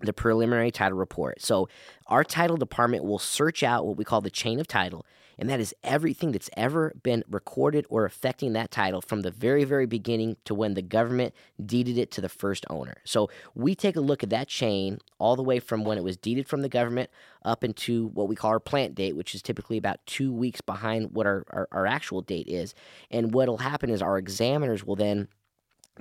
the 0.00 0.14
preliminary 0.14 0.70
title 0.70 0.96
report. 0.96 1.42
So 1.42 1.68
our 2.06 2.24
title 2.24 2.56
department 2.56 3.04
will 3.04 3.18
search 3.18 3.62
out 3.62 3.86
what 3.86 3.98
we 3.98 4.04
call 4.04 4.22
the 4.22 4.30
chain 4.30 4.58
of 4.58 4.66
title 4.66 5.04
and 5.40 5.48
that 5.48 5.58
is 5.58 5.74
everything 5.82 6.32
that's 6.32 6.50
ever 6.54 6.92
been 7.02 7.24
recorded 7.28 7.86
or 7.88 8.04
affecting 8.04 8.52
that 8.52 8.70
title 8.70 9.00
from 9.00 9.22
the 9.22 9.30
very, 9.30 9.64
very 9.64 9.86
beginning 9.86 10.36
to 10.44 10.54
when 10.54 10.74
the 10.74 10.82
government 10.82 11.34
deeded 11.64 11.96
it 11.96 12.10
to 12.12 12.20
the 12.20 12.28
first 12.28 12.66
owner. 12.68 12.98
So 13.04 13.30
we 13.54 13.74
take 13.74 13.96
a 13.96 14.00
look 14.02 14.22
at 14.22 14.28
that 14.30 14.48
chain 14.48 14.98
all 15.18 15.36
the 15.36 15.42
way 15.42 15.58
from 15.58 15.82
when 15.84 15.96
it 15.96 16.04
was 16.04 16.18
deeded 16.18 16.46
from 16.46 16.60
the 16.60 16.68
government 16.68 17.08
up 17.42 17.64
into 17.64 18.08
what 18.08 18.28
we 18.28 18.36
call 18.36 18.50
our 18.50 18.60
plant 18.60 18.94
date, 18.94 19.16
which 19.16 19.34
is 19.34 19.40
typically 19.40 19.78
about 19.78 20.04
two 20.04 20.30
weeks 20.30 20.60
behind 20.60 21.12
what 21.12 21.26
our, 21.26 21.44
our, 21.48 21.68
our 21.72 21.86
actual 21.86 22.20
date 22.20 22.46
is. 22.46 22.74
And 23.10 23.32
what'll 23.32 23.58
happen 23.58 23.88
is 23.88 24.02
our 24.02 24.18
examiners 24.18 24.84
will 24.84 24.96
then 24.96 25.28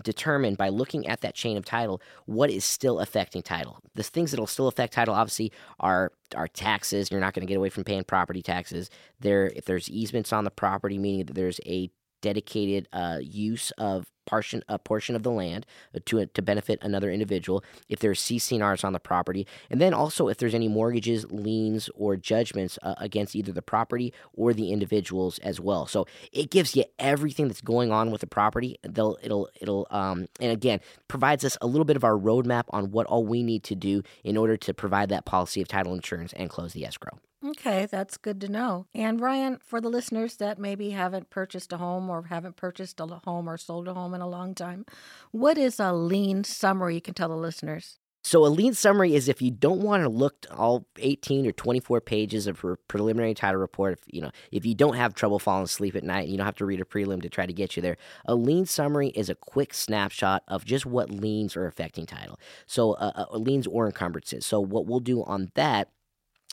determine 0.03 0.56
by 0.56 0.70
looking 0.70 1.08
at 1.08 1.22
that 1.22 1.36
chain 1.36 1.58
of 1.58 1.65
title 1.65 2.01
what 2.25 2.50
is 2.50 2.63
still 2.63 3.00
affecting 3.00 3.41
title. 3.41 3.79
The 3.96 4.03
things 4.03 4.32
that'll 4.32 4.48
still 4.48 4.68
affect 4.68 4.94
title 4.94 5.13
obviously 5.13 5.51
are 5.79 6.12
are 6.36 6.48
taxes. 6.48 7.12
You're 7.12 7.20
not 7.20 7.34
going 7.34 7.46
to 7.46 7.51
get 7.51 7.58
away 7.58 7.70
from 7.70 7.84
paying 7.84 8.03
property 8.03 8.41
taxes. 8.41 8.89
There 9.20 9.48
if 9.56 9.65
there's 9.65 9.89
easements 9.89 10.34
on 10.34 10.44
the 10.44 10.51
property 10.51 10.98
meaning 10.98 11.25
that 11.25 11.34
there's 11.34 11.60
a 11.65 11.89
dedicated 12.22 12.88
uh, 12.91 13.20
use 13.22 13.72
of 13.77 14.06
portion 14.29 14.63
a 14.67 14.77
portion 14.77 15.15
of 15.15 15.24
the 15.24 15.31
land 15.31 15.65
uh, 15.95 16.00
to 16.05 16.25
to 16.25 16.41
benefit 16.41 16.79
another 16.81 17.12
individual. 17.12 17.63
If 17.88 18.00
there's 18.00 18.21
CC&Rs 18.21 18.83
on 18.83 18.93
the 18.93 19.00
property, 19.00 19.48
and 19.69 19.81
then 19.81 19.93
also 19.93 20.27
if 20.27 20.38
there's 20.38 20.53
any 20.53 20.67
mortgages, 20.67 21.25
liens, 21.31 21.89
or 21.95 22.15
judgments 22.15 22.77
uh, 22.83 22.95
against 22.98 23.36
either 23.36 23.51
the 23.51 23.62
property 23.62 24.13
or 24.33 24.53
the 24.53 24.71
individuals 24.71 25.39
as 25.39 25.59
well. 25.59 25.88
So 25.88 26.05
it 26.31 26.51
gives 26.51 26.75
you 26.75 26.83
everything 27.00 27.48
that's 27.48 27.62
going 27.62 27.91
on 27.91 28.12
with 28.12 28.21
the 28.21 28.27
property. 28.27 28.77
They'll 28.83 29.17
it'll 29.24 29.50
it'll 29.59 29.88
um 29.89 30.27
and 30.39 30.51
again 30.51 30.79
provides 31.07 31.43
us 31.43 31.57
a 31.62 31.67
little 31.67 31.86
bit 31.86 31.95
of 31.95 32.03
our 32.03 32.17
roadmap 32.17 32.65
on 32.69 32.91
what 32.91 33.07
all 33.07 33.25
we 33.25 33.41
need 33.43 33.63
to 33.63 33.75
do 33.75 34.03
in 34.24 34.38
order 34.38 34.57
to 34.57 34.74
provide 34.74 35.09
that 35.09 35.25
policy 35.25 35.62
of 35.62 35.67
title 35.67 35.93
insurance 35.93 36.33
and 36.33 36.50
close 36.50 36.74
the 36.74 36.86
escrow. 36.86 37.17
Okay, 37.46 37.86
that's 37.86 38.17
good 38.17 38.41
to 38.41 38.50
know. 38.50 38.86
And 38.93 39.22
Ryan, 39.22 39.60
for 39.63 39.79
the 39.79 39.89
listeners 39.89 40.36
that 40.38 40.60
maybe 40.60 40.89
haven't 40.89 41.29
purchased 41.29 41.72
a 41.72 41.77
home 41.77 42.10
or 42.10 42.24
haven't 42.24 42.58
purchased 42.58 43.00
a 43.00 43.05
home 43.05 43.50
or 43.50 43.58
sold 43.58 43.88
a 43.88 43.93
home 43.93 44.13
in 44.13 44.19
a 44.22 44.27
long 44.27 44.53
time, 44.53 44.86
what 45.31 45.58
is 45.58 45.79
a 45.79 45.93
lien 45.93 46.43
summary 46.43 46.96
you 46.96 47.01
can 47.01 47.13
tell 47.13 47.29
the 47.29 47.38
listeners? 47.38 47.98
So 48.25 48.46
a 48.46 48.48
lien 48.48 48.74
summary 48.74 49.15
is 49.15 49.29
if 49.29 49.41
you 49.41 49.50
don't 49.50 49.79
want 49.79 50.03
to 50.03 50.10
look 50.10 50.46
all 50.51 50.86
18 50.98 51.48
or 51.48 51.53
24 51.53 52.01
pages 52.01 52.48
of 52.48 52.62
a 52.65 52.75
preliminary 52.75 53.34
title 53.34 53.62
report, 53.62 53.93
if, 53.93 54.00
you 54.08 54.22
know, 54.22 54.31
if 54.51 54.65
you 54.65 54.75
don't 54.75 54.96
have 54.96 55.13
trouble 55.13 55.39
falling 55.39 55.63
asleep 55.63 55.96
at 55.96 56.03
night 56.03 56.27
you 56.27 56.36
don't 56.36 56.46
have 56.46 56.55
to 56.55 56.65
read 56.65 56.81
a 56.81 56.86
prelim 56.86 57.22
to 57.22 57.29
try 57.29 57.46
to 57.46 57.53
get 57.53 57.77
you 57.77 57.81
there, 57.81 57.96
a 58.25 58.36
lien 58.36 58.65
summary 58.65 59.08
is 59.10 59.29
a 59.29 59.36
quick 59.36 59.74
snapshot 59.74 60.43
of 60.50 60.65
just 60.65 60.86
what 60.86 61.10
liens 61.10 61.55
are 61.55 61.65
affecting 61.65 62.05
title. 62.05 62.38
So 62.65 62.93
uh, 62.93 63.25
uh, 63.31 63.38
liens 63.38 63.65
or 63.65 63.86
encumbrances. 63.86 64.46
So 64.46 64.60
what 64.60 64.86
we'll 64.86 65.00
do 65.00 65.24
on 65.24 65.51
that 65.55 65.89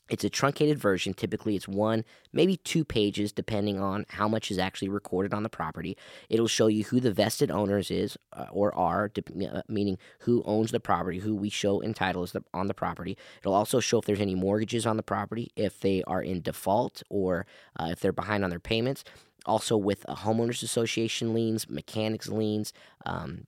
it's 0.08 0.24
a 0.24 0.30
truncated 0.30 0.78
version. 0.78 1.14
Typically, 1.14 1.56
it's 1.56 1.66
one, 1.68 2.04
maybe 2.32 2.56
two 2.58 2.84
pages, 2.84 3.32
depending 3.32 3.80
on 3.80 4.06
how 4.08 4.28
much 4.28 4.50
is 4.50 4.58
actually 4.58 4.88
recorded 4.88 5.34
on 5.34 5.42
the 5.42 5.48
property. 5.48 5.96
It'll 6.28 6.48
show 6.48 6.68
you 6.68 6.84
who 6.84 7.00
the 7.00 7.12
vested 7.12 7.50
owners 7.50 7.90
is 7.90 8.16
uh, 8.32 8.46
or 8.50 8.74
are, 8.74 9.10
uh, 9.18 9.62
meaning 9.68 9.98
who 10.20 10.42
owns 10.44 10.70
the 10.70 10.80
property, 10.80 11.18
who 11.18 11.34
we 11.34 11.50
show 11.50 11.80
in 11.80 11.94
title 11.94 12.22
is 12.22 12.32
the, 12.32 12.44
on 12.54 12.68
the 12.68 12.74
property. 12.74 13.16
It'll 13.40 13.54
also 13.54 13.80
show 13.80 13.98
if 13.98 14.04
there's 14.04 14.20
any 14.20 14.34
mortgages 14.34 14.86
on 14.86 14.96
the 14.96 15.02
property, 15.02 15.50
if 15.56 15.80
they 15.80 16.02
are 16.04 16.22
in 16.22 16.40
default, 16.42 17.02
or 17.10 17.46
uh, 17.78 17.88
if 17.90 18.00
they're 18.00 18.12
behind 18.12 18.44
on 18.44 18.50
their 18.50 18.60
payments. 18.60 19.04
Also, 19.44 19.76
with 19.76 20.04
homeowners 20.06 20.62
association 20.62 21.32
liens, 21.32 21.68
mechanics 21.68 22.28
liens. 22.28 22.72
Um, 23.04 23.46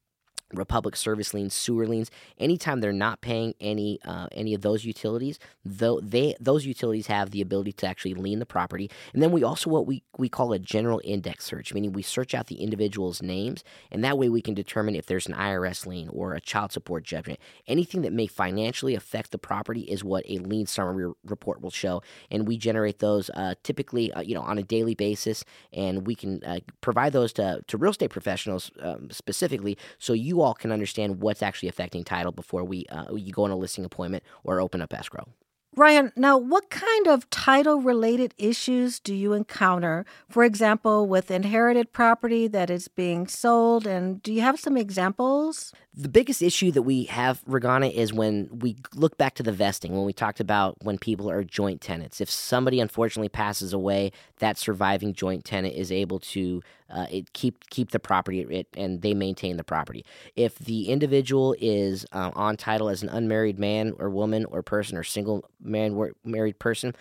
Republic 0.55 0.97
Service 0.97 1.35
liens, 1.35 1.52
sewer 1.52 1.87
liens. 1.87 2.11
Anytime 2.38 2.81
they're 2.81 2.93
not 2.93 3.21
paying 3.21 3.55
any 3.61 3.99
uh, 4.05 4.28
any 4.33 4.55
of 4.55 4.62
those 4.62 4.85
utilities, 4.85 5.38
though 5.64 6.00
they 6.00 6.35
those 6.40 6.64
utilities 6.64 7.07
have 7.09 7.31
the 7.31 7.40
ability 7.43 7.73
to 7.73 7.87
actually 7.87 8.14
lien 8.14 8.38
the 8.38 8.47
property. 8.47 8.90
And 9.12 9.23
then 9.23 9.31
we 9.31 9.43
also 9.43 9.69
what 9.69 9.87
we 9.87 10.02
we 10.17 10.28
call 10.28 10.52
a 10.52 10.59
general 10.59 11.00
index 11.05 11.45
search, 11.45 11.75
meaning 11.75 11.93
we 11.93 12.02
search 12.02 12.35
out 12.35 12.47
the 12.47 12.62
individual's 12.62 13.23
names, 13.23 13.62
and 13.90 14.02
that 14.05 14.17
way 14.17 14.28
we 14.28 14.40
can 14.40 14.55
determine 14.55 14.97
if 14.97 15.07
there's 15.07 15.26
an 15.26 15.35
IRS 15.35 15.87
lien 15.87 16.09
or 16.09 16.33
a 16.33 16.40
child 16.40 16.73
support 16.73 17.05
judgment. 17.05 17.38
Anything 17.67 18.02
that 18.02 18.12
may 18.12 18.26
financially 18.26 18.95
affect 18.95 19.33
the 19.33 19.38
property 19.38 19.83
is 19.83 20.02
what 20.02 20.25
a 20.28 20.38
lien 20.38 20.67
summary 20.67 21.12
report 21.25 21.61
will 21.61 21.71
show, 21.71 22.02
and 22.31 22.49
we 22.49 22.57
generate 22.57 23.00
those 23.00 23.28
uh, 23.31 23.55
typically 23.62 24.12
uh, 24.12 24.23
you 24.23 24.35
know 24.35 24.43
on 24.43 24.57
a 24.57 24.62
daily 24.62 24.95
basis, 24.95 25.45
and 25.75 26.07
we 26.07 26.14
can 26.14 26.43
uh, 26.45 26.61
provide 26.81 27.12
those 27.12 27.35
to 27.35 27.61
to 27.67 27.76
real 27.76 27.90
estate 27.90 28.11
professionals 28.11 28.71
um, 28.81 29.11
specifically, 29.11 29.76
so 29.99 30.14
you 30.14 30.38
all 30.40 30.54
can 30.54 30.73
understand 30.73 31.21
what's 31.21 31.42
actually 31.42 31.68
affecting 31.68 32.04
title 32.04 32.33
before 32.33 32.64
we 32.64 32.87
uh, 32.87 33.14
you 33.14 33.33
go 33.33 33.45
on 33.45 33.50
a 33.50 33.57
listing 33.57 33.85
appointment 33.85 34.25
or 34.45 34.61
open 34.61 34.83
up 34.83 34.92
escrow. 34.92 35.28
Ryan, 35.76 36.12
now 36.16 36.37
what 36.37 36.71
kind 36.71 37.07
of 37.07 37.30
title 37.30 37.80
related 37.80 38.35
issues 38.37 38.99
do 38.99 39.14
you 39.14 39.33
encounter? 39.33 40.04
For 40.28 40.42
example, 40.42 41.07
with 41.07 41.30
inherited 41.30 41.92
property 41.92 42.49
that 42.49 42.68
is 42.68 42.88
being 42.88 43.28
sold, 43.28 43.87
and 43.87 44.21
do 44.21 44.33
you 44.33 44.40
have 44.40 44.59
some 44.59 44.76
examples? 44.76 45.73
The 46.00 46.09
biggest 46.09 46.43
issue 46.43 46.71
that 46.71 46.83
we 46.83 47.05
have, 47.07 47.45
Regana, 47.45 47.93
is 47.93 48.12
when 48.12 48.49
we 48.61 48.76
look 48.95 49.19
back 49.19 49.35
to 49.35 49.43
the 49.43 49.50
vesting, 49.50 49.97
when 49.97 50.07
we 50.07 50.12
talked 50.12 50.38
about 50.38 50.76
when 50.85 50.97
people 50.97 51.28
are 51.28 51.43
joint 51.43 51.81
tenants. 51.81 52.21
If 52.21 52.31
somebody 52.31 52.78
unfortunately 52.78 53.31
passes 53.31 53.73
away, 53.73 54.12
that 54.38 54.59
surviving 54.59 55.12
joint 55.12 55.45
tenant 55.45 55.75
is 55.75 55.90
able 55.90 56.21
to 56.21 56.62
uh, 56.88 57.07
it 57.11 57.33
keep 57.33 57.69
keep 57.71 57.90
the 57.90 57.99
property 57.99 58.43
it, 58.43 58.69
and 58.76 59.02
they 59.02 59.12
maintain 59.12 59.57
the 59.57 59.64
property. 59.64 60.05
If 60.37 60.57
the 60.61 60.88
individual 60.88 61.57
is 61.59 62.07
uh, 62.12 62.31
on 62.33 62.57
title 62.57 62.88
as 62.88 63.02
an 63.02 63.09
unmarried 63.09 63.59
man 63.59 63.93
or 63.99 64.09
woman 64.09 64.45
or 64.45 64.62
person 64.62 64.97
or 64.97 65.02
single 65.02 65.50
man 65.61 65.95
or 65.95 66.12
married 66.25 66.61
person, 66.61 66.95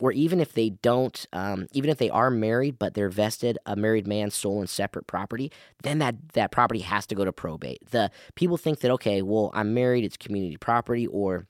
or 0.00 0.12
even 0.12 0.40
if 0.40 0.52
they 0.54 0.70
don't, 0.70 1.26
um, 1.32 1.66
even 1.72 1.90
if 1.90 1.98
they 1.98 2.10
are 2.10 2.30
married 2.30 2.78
but 2.78 2.94
they're 2.94 3.08
vested 3.08 3.58
a 3.66 3.76
married 3.76 4.06
man 4.06 4.30
sole 4.30 4.60
and 4.60 4.68
separate 4.68 5.06
property, 5.06 5.52
then 5.82 5.98
that 5.98 6.16
that 6.32 6.50
property 6.50 6.80
has 6.80 7.06
to 7.06 7.14
go 7.14 7.24
to 7.24 7.32
probate. 7.32 7.78
The 7.90 8.10
people 8.34 8.56
think 8.56 8.80
that 8.80 8.90
okay, 8.92 9.22
well 9.22 9.50
I'm 9.54 9.74
married, 9.74 10.04
it's 10.04 10.16
community 10.16 10.56
property, 10.56 11.06
or 11.06 11.46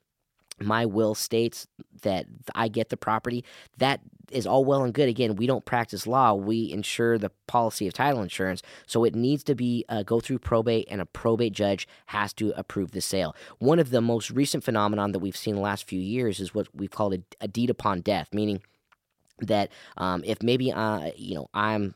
my 0.61 0.87
will 0.87 1.15
states 1.15 1.67
that 2.03 2.27
I 2.55 2.69
get 2.69 2.89
the 2.89 2.97
property. 2.97 3.45
That 3.79 4.01
is 4.31 4.47
all 4.47 4.65
well 4.65 4.83
and 4.83 4.95
good. 4.95 5.09
Again, 5.09 5.37
we 5.37 5.47
don't 5.47 5.65
practice 5.65 6.07
law; 6.07 6.35
we 6.35 6.71
insure 6.71 7.19
the 7.19 7.31
policy 7.47 7.87
of 7.87 7.95
title 7.95 8.23
insurance. 8.23 8.63
So 8.87 9.05
it 9.05 9.15
needs 9.15 9.45
to 9.45 9.55
be 9.55 9.85
uh, 9.89 10.03
go 10.03 10.21
through 10.21 10.39
probate, 10.41 10.89
and 10.91 11.01
a 11.01 11.07
probate 11.07 11.53
judge 11.53 11.87
has 12.07 12.33
to 12.35 12.53
approve 12.57 12.93
the 12.93 13.01
sale. 13.01 13.35
One 13.59 13.79
of 13.79 13.91
the 13.91 14.01
most 14.01 14.31
recent 14.31 14.65
phenomenon 14.65 15.13
that 15.13 15.19
we've 15.19 15.37
seen 15.37 15.55
in 15.55 15.57
the 15.57 15.63
last 15.63 15.89
few 15.89 16.01
years 16.01 16.41
is 16.41 16.55
what 16.55 16.69
we've 16.75 16.91
called 16.91 17.15
a, 17.15 17.19
a 17.41 17.49
deed 17.49 17.71
upon 17.71 18.01
death, 18.01 18.29
meaning 18.33 18.63
that 19.47 19.71
um, 19.97 20.23
if 20.25 20.43
maybe 20.43 20.73
uh, 20.73 21.11
you 21.17 21.35
know 21.35 21.49
I'm 21.55 21.95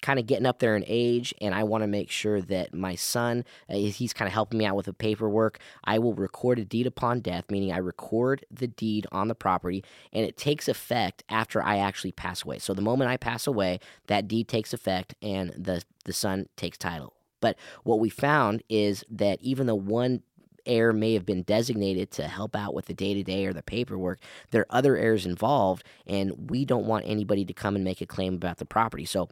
kind 0.00 0.18
of 0.18 0.26
getting 0.26 0.46
up 0.46 0.58
there 0.58 0.76
in 0.76 0.84
age 0.86 1.34
and 1.40 1.54
I 1.54 1.64
want 1.64 1.82
to 1.82 1.88
make 1.88 2.10
sure 2.10 2.40
that 2.42 2.74
my 2.74 2.94
son 2.94 3.44
uh, 3.68 3.74
he's 3.74 4.12
kind 4.12 4.26
of 4.26 4.32
helping 4.32 4.58
me 4.58 4.66
out 4.66 4.76
with 4.76 4.86
the 4.86 4.92
paperwork, 4.92 5.58
I 5.84 5.98
will 5.98 6.14
record 6.14 6.58
a 6.58 6.64
deed 6.64 6.86
upon 6.86 7.20
death, 7.20 7.44
meaning 7.50 7.72
I 7.72 7.78
record 7.78 8.44
the 8.50 8.68
deed 8.68 9.06
on 9.12 9.28
the 9.28 9.34
property 9.34 9.84
and 10.12 10.26
it 10.26 10.36
takes 10.36 10.68
effect 10.68 11.24
after 11.28 11.62
I 11.62 11.78
actually 11.78 12.12
pass 12.12 12.44
away. 12.44 12.58
So 12.58 12.74
the 12.74 12.82
moment 12.82 13.10
I 13.10 13.16
pass 13.16 13.46
away, 13.46 13.80
that 14.06 14.28
deed 14.28 14.48
takes 14.48 14.72
effect 14.72 15.14
and 15.22 15.50
the 15.50 15.82
the 16.04 16.12
son 16.12 16.48
takes 16.56 16.78
title. 16.78 17.14
But 17.42 17.56
what 17.82 18.00
we 18.00 18.08
found 18.08 18.62
is 18.70 19.04
that 19.10 19.42
even 19.42 19.66
though 19.66 19.74
one 19.74 20.22
heir 20.66 20.92
may 20.92 21.14
have 21.14 21.26
been 21.26 21.42
designated 21.42 22.10
to 22.12 22.28
help 22.28 22.54
out 22.56 22.74
with 22.74 22.86
the 22.86 22.94
day 22.94 23.14
to 23.14 23.22
day 23.22 23.46
or 23.46 23.52
the 23.52 23.62
paperwork. 23.62 24.20
There 24.50 24.62
are 24.62 24.76
other 24.76 24.96
heirs 24.96 25.26
involved, 25.26 25.84
and 26.06 26.50
we 26.50 26.64
don't 26.64 26.86
want 26.86 27.06
anybody 27.06 27.44
to 27.44 27.52
come 27.52 27.74
and 27.76 27.84
make 27.84 28.00
a 28.00 28.06
claim 28.06 28.34
about 28.34 28.58
the 28.58 28.64
property. 28.64 29.04
So 29.04 29.28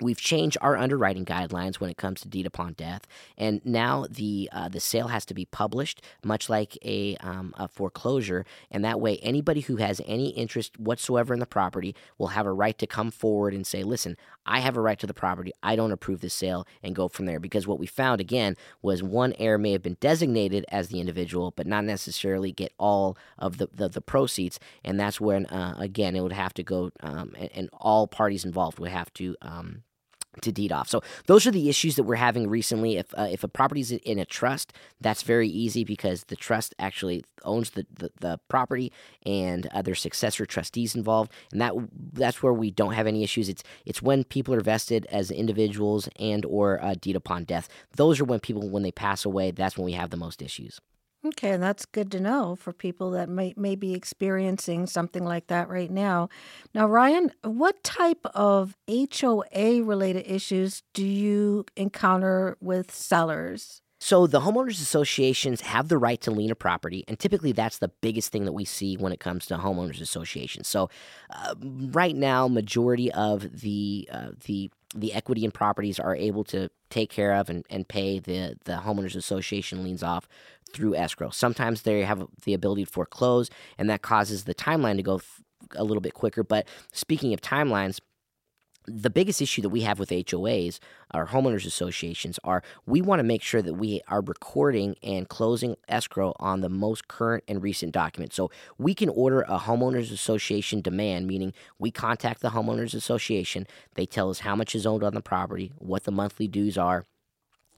We've 0.00 0.20
changed 0.20 0.58
our 0.60 0.76
underwriting 0.76 1.24
guidelines 1.24 1.76
when 1.76 1.88
it 1.88 1.96
comes 1.96 2.20
to 2.22 2.28
deed 2.28 2.46
upon 2.46 2.72
death, 2.72 3.06
and 3.38 3.64
now 3.64 4.06
the 4.10 4.48
uh, 4.50 4.68
the 4.68 4.80
sale 4.80 5.06
has 5.06 5.24
to 5.26 5.34
be 5.34 5.44
published, 5.44 6.02
much 6.24 6.48
like 6.48 6.76
a, 6.84 7.16
um, 7.18 7.54
a, 7.56 7.68
foreclosure, 7.68 8.44
and 8.72 8.84
that 8.84 9.00
way 9.00 9.18
anybody 9.18 9.60
who 9.60 9.76
has 9.76 10.00
any 10.04 10.30
interest 10.30 10.80
whatsoever 10.80 11.32
in 11.32 11.38
the 11.38 11.46
property 11.46 11.94
will 12.18 12.28
have 12.28 12.44
a 12.44 12.52
right 12.52 12.76
to 12.78 12.88
come 12.88 13.12
forward 13.12 13.54
and 13.54 13.64
say, 13.64 13.84
"Listen, 13.84 14.16
I 14.44 14.58
have 14.58 14.76
a 14.76 14.80
right 14.80 14.98
to 14.98 15.06
the 15.06 15.14
property. 15.14 15.52
I 15.62 15.76
don't 15.76 15.92
approve 15.92 16.22
the 16.22 16.28
sale," 16.28 16.66
and 16.82 16.96
go 16.96 17.06
from 17.06 17.26
there. 17.26 17.38
Because 17.38 17.68
what 17.68 17.78
we 17.78 17.86
found 17.86 18.20
again 18.20 18.56
was 18.82 19.00
one 19.00 19.32
heir 19.38 19.58
may 19.58 19.70
have 19.70 19.82
been 19.82 19.96
designated 20.00 20.64
as 20.70 20.88
the 20.88 20.98
individual, 20.98 21.52
but 21.52 21.68
not 21.68 21.84
necessarily 21.84 22.50
get 22.50 22.72
all 22.78 23.16
of 23.38 23.58
the 23.58 23.68
the, 23.72 23.88
the 23.88 24.00
proceeds, 24.00 24.58
and 24.82 24.98
that's 24.98 25.20
when 25.20 25.46
uh, 25.46 25.76
again 25.78 26.16
it 26.16 26.20
would 26.20 26.32
have 26.32 26.54
to 26.54 26.64
go, 26.64 26.90
um, 26.98 27.32
and, 27.38 27.50
and, 27.54 27.70
all 27.72 28.08
parties 28.08 28.44
involved 28.44 28.80
would 28.80 28.90
have 28.90 29.12
to. 29.14 29.36
Um, 29.40 29.84
to 30.42 30.52
deed 30.52 30.72
off. 30.72 30.88
So 30.88 31.02
those 31.26 31.46
are 31.46 31.50
the 31.50 31.68
issues 31.68 31.96
that 31.96 32.04
we're 32.04 32.16
having 32.16 32.48
recently. 32.48 32.96
If 32.96 33.14
uh, 33.16 33.28
if 33.30 33.44
a 33.44 33.48
property 33.48 33.80
is 33.80 33.92
in 33.92 34.18
a 34.18 34.24
trust, 34.24 34.72
that's 35.00 35.22
very 35.22 35.48
easy 35.48 35.84
because 35.84 36.24
the 36.24 36.36
trust 36.36 36.74
actually 36.78 37.24
owns 37.44 37.70
the, 37.70 37.86
the, 37.92 38.10
the 38.20 38.40
property 38.48 38.92
and 39.26 39.68
there's 39.84 40.00
successor 40.00 40.46
trustees 40.46 40.94
involved, 40.94 41.32
and 41.52 41.60
that 41.60 41.74
that's 42.12 42.42
where 42.42 42.52
we 42.52 42.70
don't 42.70 42.94
have 42.94 43.06
any 43.06 43.22
issues. 43.22 43.48
It's 43.48 43.62
it's 43.84 44.02
when 44.02 44.24
people 44.24 44.54
are 44.54 44.60
vested 44.60 45.06
as 45.06 45.30
individuals 45.30 46.08
and 46.18 46.44
or 46.44 46.82
uh, 46.82 46.94
deed 47.00 47.16
upon 47.16 47.44
death. 47.44 47.68
Those 47.96 48.20
are 48.20 48.24
when 48.24 48.40
people 48.40 48.68
when 48.68 48.82
they 48.82 48.92
pass 48.92 49.24
away. 49.24 49.50
That's 49.50 49.76
when 49.76 49.84
we 49.84 49.92
have 49.92 50.10
the 50.10 50.16
most 50.16 50.42
issues. 50.42 50.80
Okay, 51.26 51.52
and 51.52 51.62
that's 51.62 51.86
good 51.86 52.12
to 52.12 52.20
know 52.20 52.54
for 52.54 52.72
people 52.72 53.10
that 53.12 53.30
may, 53.30 53.54
may 53.56 53.76
be 53.76 53.94
experiencing 53.94 54.86
something 54.86 55.24
like 55.24 55.46
that 55.46 55.70
right 55.70 55.90
now. 55.90 56.28
Now, 56.74 56.86
Ryan, 56.86 57.32
what 57.42 57.82
type 57.82 58.26
of 58.34 58.76
HOA 58.88 59.82
related 59.82 60.26
issues 60.26 60.82
do 60.92 61.06
you 61.06 61.64
encounter 61.76 62.58
with 62.60 62.92
sellers? 62.92 63.80
So 64.00 64.26
the 64.26 64.40
homeowners 64.40 64.82
associations 64.82 65.62
have 65.62 65.88
the 65.88 65.96
right 65.96 66.20
to 66.20 66.30
lien 66.30 66.50
a 66.50 66.54
property, 66.54 67.04
and 67.08 67.18
typically 67.18 67.52
that's 67.52 67.78
the 67.78 67.88
biggest 67.88 68.30
thing 68.30 68.44
that 68.44 68.52
we 68.52 68.66
see 68.66 68.98
when 68.98 69.12
it 69.12 69.20
comes 69.20 69.46
to 69.46 69.56
homeowners 69.56 70.02
associations. 70.02 70.68
So 70.68 70.90
uh, 71.30 71.54
right 71.62 72.14
now, 72.14 72.46
majority 72.46 73.10
of 73.12 73.60
the 73.62 74.06
uh, 74.12 74.32
the 74.44 74.70
the 74.94 75.12
equity 75.12 75.44
in 75.44 75.50
properties 75.50 75.98
are 75.98 76.14
able 76.14 76.44
to 76.44 76.68
take 76.88 77.10
care 77.10 77.32
of 77.34 77.50
and, 77.50 77.64
and 77.68 77.88
pay 77.88 78.20
the, 78.20 78.56
the 78.64 78.74
homeowners 78.74 79.16
association 79.16 79.82
liens 79.82 80.02
off 80.02 80.28
through 80.74 80.94
escrow. 80.94 81.30
Sometimes 81.30 81.82
they 81.82 82.02
have 82.02 82.26
the 82.44 82.54
ability 82.54 82.84
to 82.84 82.90
foreclose, 82.90 83.50
and 83.78 83.88
that 83.88 84.02
causes 84.02 84.44
the 84.44 84.54
timeline 84.54 84.96
to 84.96 85.02
go 85.02 85.20
a 85.76 85.84
little 85.84 86.00
bit 86.00 86.14
quicker. 86.14 86.42
But 86.42 86.66
speaking 86.92 87.32
of 87.32 87.40
timelines, 87.40 88.00
the 88.86 89.10
biggest 89.10 89.40
issue 89.40 89.62
that 89.62 89.70
we 89.70 89.80
have 89.80 89.98
with 89.98 90.10
HOAs, 90.10 90.78
our 91.12 91.28
homeowners 91.28 91.64
associations, 91.64 92.38
are 92.44 92.62
we 92.86 93.00
want 93.00 93.18
to 93.18 93.24
make 93.24 93.42
sure 93.42 93.62
that 93.62 93.74
we 93.74 94.02
are 94.08 94.20
recording 94.20 94.94
and 95.02 95.28
closing 95.28 95.76
escrow 95.88 96.34
on 96.38 96.60
the 96.60 96.68
most 96.68 97.08
current 97.08 97.44
and 97.48 97.62
recent 97.62 97.92
document. 97.92 98.34
So 98.34 98.50
we 98.76 98.94
can 98.94 99.08
order 99.08 99.42
a 99.42 99.58
homeowners 99.60 100.12
association 100.12 100.82
demand, 100.82 101.26
meaning 101.26 101.54
we 101.78 101.90
contact 101.90 102.42
the 102.42 102.50
homeowners 102.50 102.94
association, 102.94 103.66
they 103.94 104.04
tell 104.06 104.28
us 104.28 104.40
how 104.40 104.54
much 104.54 104.74
is 104.74 104.84
owned 104.84 105.02
on 105.02 105.14
the 105.14 105.22
property, 105.22 105.72
what 105.78 106.04
the 106.04 106.12
monthly 106.12 106.46
dues 106.46 106.76
are, 106.76 107.06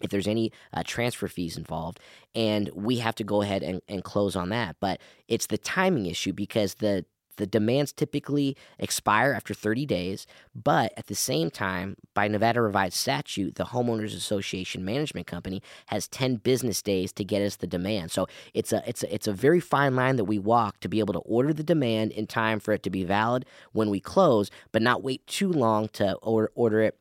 if 0.01 0.11
there's 0.11 0.29
any 0.29 0.53
uh, 0.73 0.83
transfer 0.85 1.29
fees 1.29 1.57
involved, 1.57 2.01
and 2.35 2.71
we 2.75 2.99
have 2.99 3.15
to 3.17 3.25
go 3.25 3.43
ahead 3.43 3.63
and, 3.63 3.81
and 3.89 4.05
close 4.05 4.37
on 4.37 4.51
that. 4.51 4.77
But 4.81 5.01
it's 5.29 5.47
the 5.47 5.59
timing 5.59 6.07
issue 6.07 6.33
because 6.33 6.75
the 6.75 7.05
the 7.37 7.47
demands 7.47 7.93
typically 7.93 8.57
expire 8.79 9.33
after 9.33 9.55
30 9.55 9.87
days, 9.87 10.27
but 10.55 10.93
at 10.97 11.07
the 11.07 11.15
same 11.15 11.51
time, 11.51 11.97
by 12.15 12.29
Nevada 12.29 12.61
revised 12.61 12.95
statute, 12.95 13.57
the 13.57 13.67
Homeowners 13.67 14.17
Association 14.17 14.85
Management 14.85 15.27
Company 15.27 15.63
has 15.87 16.09
10 16.09 16.37
business 16.37 16.83
days 16.83 17.13
to 17.13 17.25
get 17.25 17.43
us 17.43 17.57
the 17.57 17.67
demand. 17.67 18.11
So 18.11 18.27
it's 18.55 18.73
a 18.73 18.83
it's 18.89 19.03
a, 19.03 19.15
it's 19.15 19.27
a 19.27 19.33
very 19.33 19.61
fine 19.61 19.97
line 19.97 20.17
that 20.17 20.25
we 20.25 20.39
walk 20.39 20.81
to 20.81 20.89
be 20.89 20.99
able 20.99 21.15
to 21.15 21.21
order 21.21 21.53
the 21.53 21.63
demand 21.63 22.13
in 22.13 22.27
time 22.27 22.61
for 22.61 22.73
it 22.73 22.83
to 22.85 22.91
be 22.91 23.05
valid 23.05 23.45
when 23.73 23.91
we 23.91 24.01
close, 24.01 24.51
but 24.73 24.83
not 24.83 25.03
wait 25.03 25.27
too 25.27 25.53
long 25.53 25.89
to 25.89 26.15
order, 26.17 26.51
order 26.55 26.81
it 26.81 26.99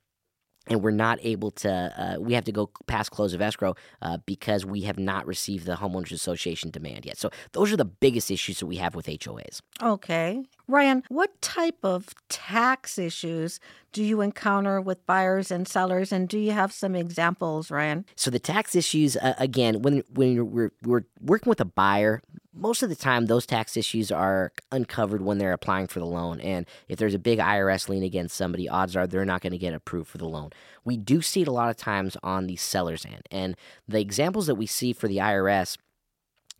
and 0.67 0.81
we're 0.81 0.91
not 0.91 1.19
able 1.21 1.51
to 1.51 1.69
uh, 1.71 2.19
we 2.19 2.33
have 2.33 2.45
to 2.45 2.51
go 2.51 2.69
past 2.87 3.11
close 3.11 3.33
of 3.33 3.41
escrow 3.41 3.75
uh, 4.01 4.17
because 4.25 4.65
we 4.65 4.81
have 4.81 4.97
not 4.97 5.25
received 5.25 5.65
the 5.65 5.75
homeowners 5.75 6.11
association 6.11 6.69
demand 6.69 7.05
yet. 7.05 7.17
So 7.17 7.29
those 7.51 7.71
are 7.71 7.77
the 7.77 7.85
biggest 7.85 8.31
issues 8.31 8.59
that 8.59 8.65
we 8.65 8.77
have 8.77 8.95
with 8.95 9.05
hoas 9.05 9.61
okay. 9.81 10.43
Ryan 10.67 11.03
what 11.09 11.41
type 11.41 11.77
of 11.83 12.09
tax 12.29 12.97
issues 12.97 13.59
do 13.91 14.03
you 14.03 14.21
encounter 14.21 14.81
with 14.81 15.05
buyers 15.05 15.51
and 15.51 15.67
sellers 15.67 16.11
and 16.11 16.27
do 16.27 16.37
you 16.37 16.51
have 16.51 16.73
some 16.73 16.95
examples 16.95 17.71
ryan? 17.71 18.05
So 18.15 18.29
the 18.29 18.39
tax 18.39 18.75
issues 18.75 19.15
uh, 19.17 19.35
again 19.37 19.81
when 19.81 20.03
when 20.13 20.51
we're, 20.51 20.71
we're 20.83 21.05
working 21.21 21.49
with 21.49 21.61
a 21.61 21.65
buyer 21.65 22.21
most 22.55 22.81
of 22.81 22.89
the 22.89 22.95
time 22.95 23.25
those 23.25 23.45
tax 23.45 23.75
issues 23.75 24.11
are 24.11 24.51
uncovered 24.71 25.21
when 25.21 25.37
they're 25.37 25.53
applying 25.53 25.87
for 25.87 25.99
the 25.99 26.05
loan 26.05 26.39
and 26.39 26.65
if 26.87 26.97
there's 26.97 27.13
a 27.13 27.19
big 27.19 27.39
irs 27.39 27.89
lien 27.89 28.03
against 28.03 28.35
somebody 28.35 28.69
odds 28.69 28.95
are 28.95 29.05
they're 29.05 29.25
not 29.25 29.41
going 29.41 29.51
to 29.51 29.57
get 29.57 29.73
approved 29.73 30.09
for 30.09 30.17
the 30.17 30.27
loan 30.27 30.49
we 30.83 30.95
do 30.97 31.21
see 31.21 31.41
it 31.41 31.47
a 31.47 31.51
lot 31.51 31.69
of 31.69 31.77
times 31.77 32.15
on 32.23 32.47
the 32.47 32.55
seller's 32.55 33.05
end 33.05 33.21
and 33.29 33.55
the 33.87 33.99
examples 33.99 34.47
that 34.47 34.55
we 34.55 34.65
see 34.65 34.93
for 34.93 35.07
the 35.07 35.17
irs 35.17 35.77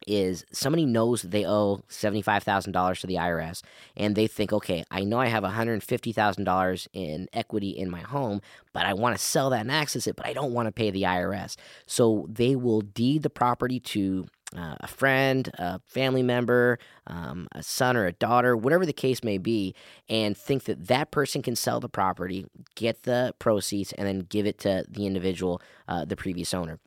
is 0.08 0.46
somebody 0.52 0.86
knows 0.86 1.24
they 1.24 1.46
owe 1.46 1.82
$75,000 1.90 3.00
to 3.00 3.08
the 3.08 3.16
IRS 3.16 3.62
and 3.96 4.16
they 4.16 4.28
think, 4.28 4.54
okay, 4.54 4.84
I 4.92 5.04
know 5.04 5.20
I 5.20 5.28
have 5.28 5.44
$150,000 5.44 6.88
in 6.94 7.28
equity 7.34 7.70
in 7.70 7.90
my 7.90 8.02
home, 8.02 8.42
but 8.74 8.86
I 8.86 8.94
want 8.94 9.18
to 9.18 9.24
sell 9.24 9.50
that 9.50 9.62
and 9.62 9.72
access 9.72 10.06
it, 10.06 10.16
but 10.16 10.28
I 10.28 10.34
don't 10.34 10.54
want 10.54 10.68
to 10.68 10.72
pay 10.72 10.92
the 10.92 11.04
IRS. 11.04 11.56
So 11.86 12.28
they 12.30 12.56
will 12.56 12.82
deed 12.82 13.24
the 13.24 13.30
property 13.30 13.80
to 13.80 14.28
uh, 14.58 14.76
a 14.80 14.88
friend, 14.88 15.50
a 15.56 15.80
family 15.86 16.24
member, 16.24 16.80
um, 17.08 17.48
a 17.54 17.64
son 17.64 17.98
or 17.98 18.06
a 18.06 18.14
daughter, 18.14 18.56
whatever 18.56 18.86
the 18.86 18.94
case 18.94 19.24
may 19.24 19.38
be, 19.38 19.76
and 20.10 20.38
think 20.38 20.64
that 20.66 20.88
that 20.88 21.12
person 21.12 21.42
can 21.42 21.56
sell 21.56 21.80
the 21.80 21.90
property, 21.90 22.46
get 22.76 23.04
the 23.04 23.34
proceeds, 23.40 23.94
and 23.94 24.08
then 24.08 24.20
give 24.20 24.46
it 24.46 24.60
to 24.60 24.86
the 24.90 25.06
individual, 25.06 25.62
uh, 25.88 26.06
the 26.06 26.16
previous 26.16 26.54
owner 26.54 26.80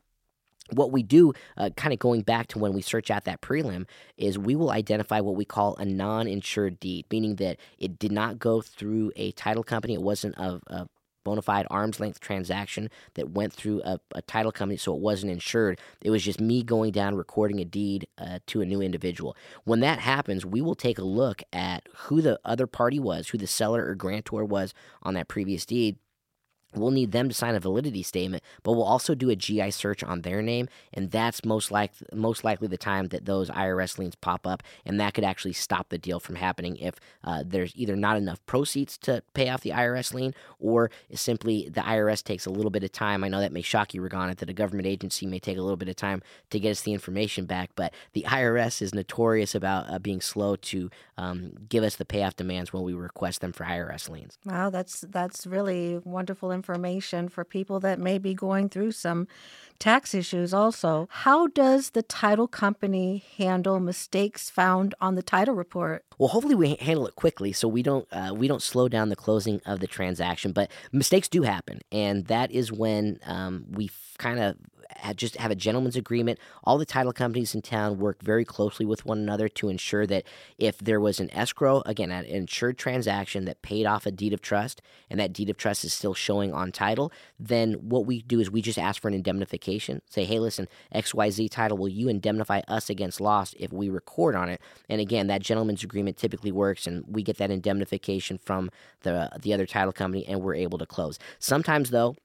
what 0.71 0.91
we 0.91 1.03
do, 1.03 1.33
uh, 1.57 1.69
kind 1.75 1.93
of 1.93 1.99
going 1.99 2.21
back 2.21 2.47
to 2.47 2.59
when 2.59 2.73
we 2.73 2.81
search 2.81 3.09
out 3.09 3.25
that 3.25 3.41
prelim, 3.41 3.85
is 4.17 4.37
we 4.37 4.55
will 4.55 4.71
identify 4.71 5.19
what 5.19 5.35
we 5.35 5.45
call 5.45 5.75
a 5.77 5.85
non 5.85 6.27
insured 6.27 6.79
deed, 6.79 7.05
meaning 7.11 7.35
that 7.35 7.57
it 7.77 7.99
did 7.99 8.11
not 8.11 8.39
go 8.39 8.61
through 8.61 9.11
a 9.15 9.31
title 9.31 9.63
company. 9.63 9.93
It 9.93 10.01
wasn't 10.01 10.35
a, 10.37 10.61
a 10.67 10.87
bona 11.23 11.41
fide 11.41 11.67
arm's 11.69 11.99
length 11.99 12.19
transaction 12.19 12.89
that 13.15 13.31
went 13.31 13.53
through 13.53 13.81
a, 13.83 13.99
a, 14.15 14.21
title 14.21 14.51
company, 14.51 14.77
so 14.77 14.93
it 14.95 15.01
wasn't 15.01 15.31
insured. 15.31 15.79
It 16.01 16.09
was 16.09 16.23
just 16.23 16.39
me 16.39 16.63
going 16.63 16.91
down, 16.91 17.15
recording 17.15 17.59
a 17.59 17.65
deed 17.65 18.07
uh, 18.17 18.39
to 18.47 18.61
a 18.61 18.65
new 18.65 18.81
individual. 18.81 19.35
When 19.63 19.79
that 19.81 19.99
happens, 19.99 20.45
we 20.45 20.61
will 20.61 20.75
take 20.75 20.99
a 20.99 21.03
look 21.03 21.41
at 21.51 21.87
who 21.95 22.21
the 22.21 22.39
other 22.45 22.67
party 22.67 22.99
was, 22.99 23.29
who 23.29 23.37
the 23.37 23.47
seller 23.47 23.85
or 23.85 23.95
grantor 23.95 24.45
was 24.45 24.73
on 25.03 25.13
that 25.15 25.27
previous 25.27 25.65
deed 25.65 25.97
We'll 26.75 26.91
need 26.91 27.11
them 27.11 27.29
to 27.29 27.35
sign 27.35 27.55
a 27.55 27.59
validity 27.59 28.03
statement, 28.03 28.43
but 28.63 28.73
we'll 28.73 28.83
also 28.83 29.15
do 29.15 29.29
a 29.29 29.35
GI 29.35 29.71
search 29.71 30.03
on 30.03 30.21
their 30.21 30.41
name, 30.41 30.69
and 30.93 31.09
that's 31.09 31.43
most 31.43 31.71
like 31.71 31.91
most 32.13 32.43
likely 32.43 32.67
the 32.67 32.77
time 32.77 33.07
that 33.07 33.25
those 33.25 33.49
IRS 33.49 33.97
liens 33.97 34.15
pop 34.15 34.45
up, 34.45 34.61
and 34.85 34.99
that 34.99 35.13
could 35.13 35.23
actually 35.23 35.53
stop 35.53 35.89
the 35.89 35.97
deal 35.97 36.19
from 36.19 36.35
happening 36.35 36.77
if 36.77 36.95
uh, 37.23 37.43
there's 37.45 37.73
either 37.75 37.95
not 37.95 38.17
enough 38.17 38.45
proceeds 38.45 38.97
to 38.99 39.23
pay 39.33 39.49
off 39.49 39.61
the 39.61 39.71
IRS 39.71 40.13
lien, 40.13 40.35
or 40.59 40.91
simply 41.13 41.69
the 41.69 41.81
IRS 41.81 42.23
takes 42.23 42.45
a 42.45 42.51
little 42.51 42.71
bit 42.71 42.83
of 42.83 42.91
time. 42.91 43.23
I 43.23 43.29
know 43.29 43.39
that 43.39 43.51
may 43.51 43.61
shock 43.61 43.93
you, 43.93 44.01
Regana, 44.01 44.37
that 44.37 44.49
a 44.49 44.53
government 44.53 44.87
agency 44.87 45.25
may 45.25 45.39
take 45.39 45.57
a 45.57 45.61
little 45.61 45.77
bit 45.77 45.89
of 45.89 45.95
time 45.95 46.21
to 46.51 46.59
get 46.59 46.71
us 46.71 46.81
the 46.81 46.93
information 46.93 47.45
back, 47.45 47.71
but 47.75 47.93
the 48.13 48.23
IRS 48.23 48.81
is 48.81 48.93
notorious 48.93 49.55
about 49.55 49.89
uh, 49.89 49.97
being 49.97 50.21
slow 50.21 50.55
to 50.55 50.91
um, 51.17 51.53
give 51.67 51.83
us 51.83 51.95
the 51.95 52.05
payoff 52.05 52.35
demands 52.35 52.71
when 52.71 52.83
we 52.83 52.93
request 52.93 53.41
them 53.41 53.51
for 53.51 53.65
IRS 53.65 54.09
liens. 54.09 54.37
Wow, 54.45 54.69
that's 54.69 55.01
that's 55.01 55.47
really 55.47 55.99
wonderful 56.03 56.51
for 57.29 57.43
people 57.43 57.79
that 57.79 57.99
may 57.99 58.17
be 58.17 58.33
going 58.33 58.69
through 58.69 58.91
some 58.91 59.27
tax 59.79 60.13
issues 60.13 60.53
also. 60.53 61.07
How 61.09 61.47
does 61.47 61.91
the 61.91 62.03
title 62.03 62.47
company 62.47 63.23
handle 63.37 63.79
mistakes 63.79 64.49
found 64.49 64.93
on 64.99 65.15
the 65.15 65.23
title 65.23 65.55
report? 65.55 66.05
Well, 66.17 66.29
hopefully 66.29 66.55
we 66.55 66.75
handle 66.75 67.07
it 67.07 67.15
quickly 67.15 67.53
so 67.53 67.67
we 67.67 67.81
don't 67.81 68.07
uh, 68.11 68.33
we 68.35 68.47
don't 68.47 68.61
slow 68.61 68.87
down 68.87 69.09
the 69.09 69.15
closing 69.15 69.61
of 69.65 69.79
the 69.79 69.87
transaction. 69.87 70.51
But 70.51 70.69
mistakes 70.91 71.27
do 71.27 71.43
happen, 71.43 71.81
and 71.91 72.25
that 72.27 72.51
is 72.51 72.71
when 72.71 73.19
um, 73.25 73.65
we 73.71 73.89
kind 74.17 74.39
of 74.39 74.57
just 75.15 75.37
have 75.37 75.51
a 75.51 75.55
gentleman's 75.55 75.95
agreement. 75.95 76.39
All 76.63 76.77
the 76.77 76.85
title 76.85 77.13
companies 77.13 77.53
in 77.55 77.61
town 77.61 77.99
work 77.99 78.21
very 78.21 78.45
closely 78.45 78.85
with 78.85 79.05
one 79.05 79.19
another 79.19 79.47
to 79.49 79.69
ensure 79.69 80.05
that 80.07 80.23
if 80.57 80.77
there 80.79 80.99
was 80.99 81.19
an 81.19 81.31
escrow, 81.33 81.81
again, 81.85 82.11
an 82.11 82.25
insured 82.25 82.77
transaction 82.77 83.45
that 83.45 83.61
paid 83.61 83.85
off 83.85 84.05
a 84.05 84.11
deed 84.11 84.33
of 84.33 84.41
trust, 84.41 84.81
and 85.09 85.19
that 85.19 85.33
deed 85.33 85.49
of 85.49 85.57
trust 85.57 85.83
is 85.83 85.93
still 85.93 86.13
showing 86.13 86.53
on 86.53 86.71
title, 86.71 87.11
then 87.39 87.73
what 87.73 88.05
we 88.05 88.21
do 88.21 88.39
is 88.39 88.49
we 88.49 88.61
just 88.61 88.79
ask 88.79 89.01
for 89.01 89.07
an 89.07 89.13
indemnification. 89.13 90.01
Say, 90.09 90.25
hey, 90.25 90.39
listen, 90.39 90.67
XYZ 90.93 91.49
title, 91.49 91.77
will 91.77 91.89
you 91.89 92.09
indemnify 92.09 92.61
us 92.67 92.89
against 92.89 93.21
loss 93.21 93.53
if 93.59 93.71
we 93.71 93.89
record 93.89 94.35
on 94.35 94.49
it? 94.49 94.61
And 94.87 94.99
again, 95.01 95.27
that 95.27 95.41
gentleman's 95.41 95.83
agreement 95.83 96.17
typically 96.17 96.51
works, 96.51 96.87
and 96.87 97.03
we 97.07 97.23
get 97.23 97.37
that 97.37 97.51
indemnification 97.51 98.37
from 98.37 98.69
the 99.01 99.29
the 99.39 99.53
other 99.53 99.65
title 99.65 99.93
company, 99.93 100.25
and 100.27 100.41
we're 100.41 100.55
able 100.55 100.77
to 100.77 100.85
close. 100.85 101.19
Sometimes, 101.39 101.89
though, 101.89 102.15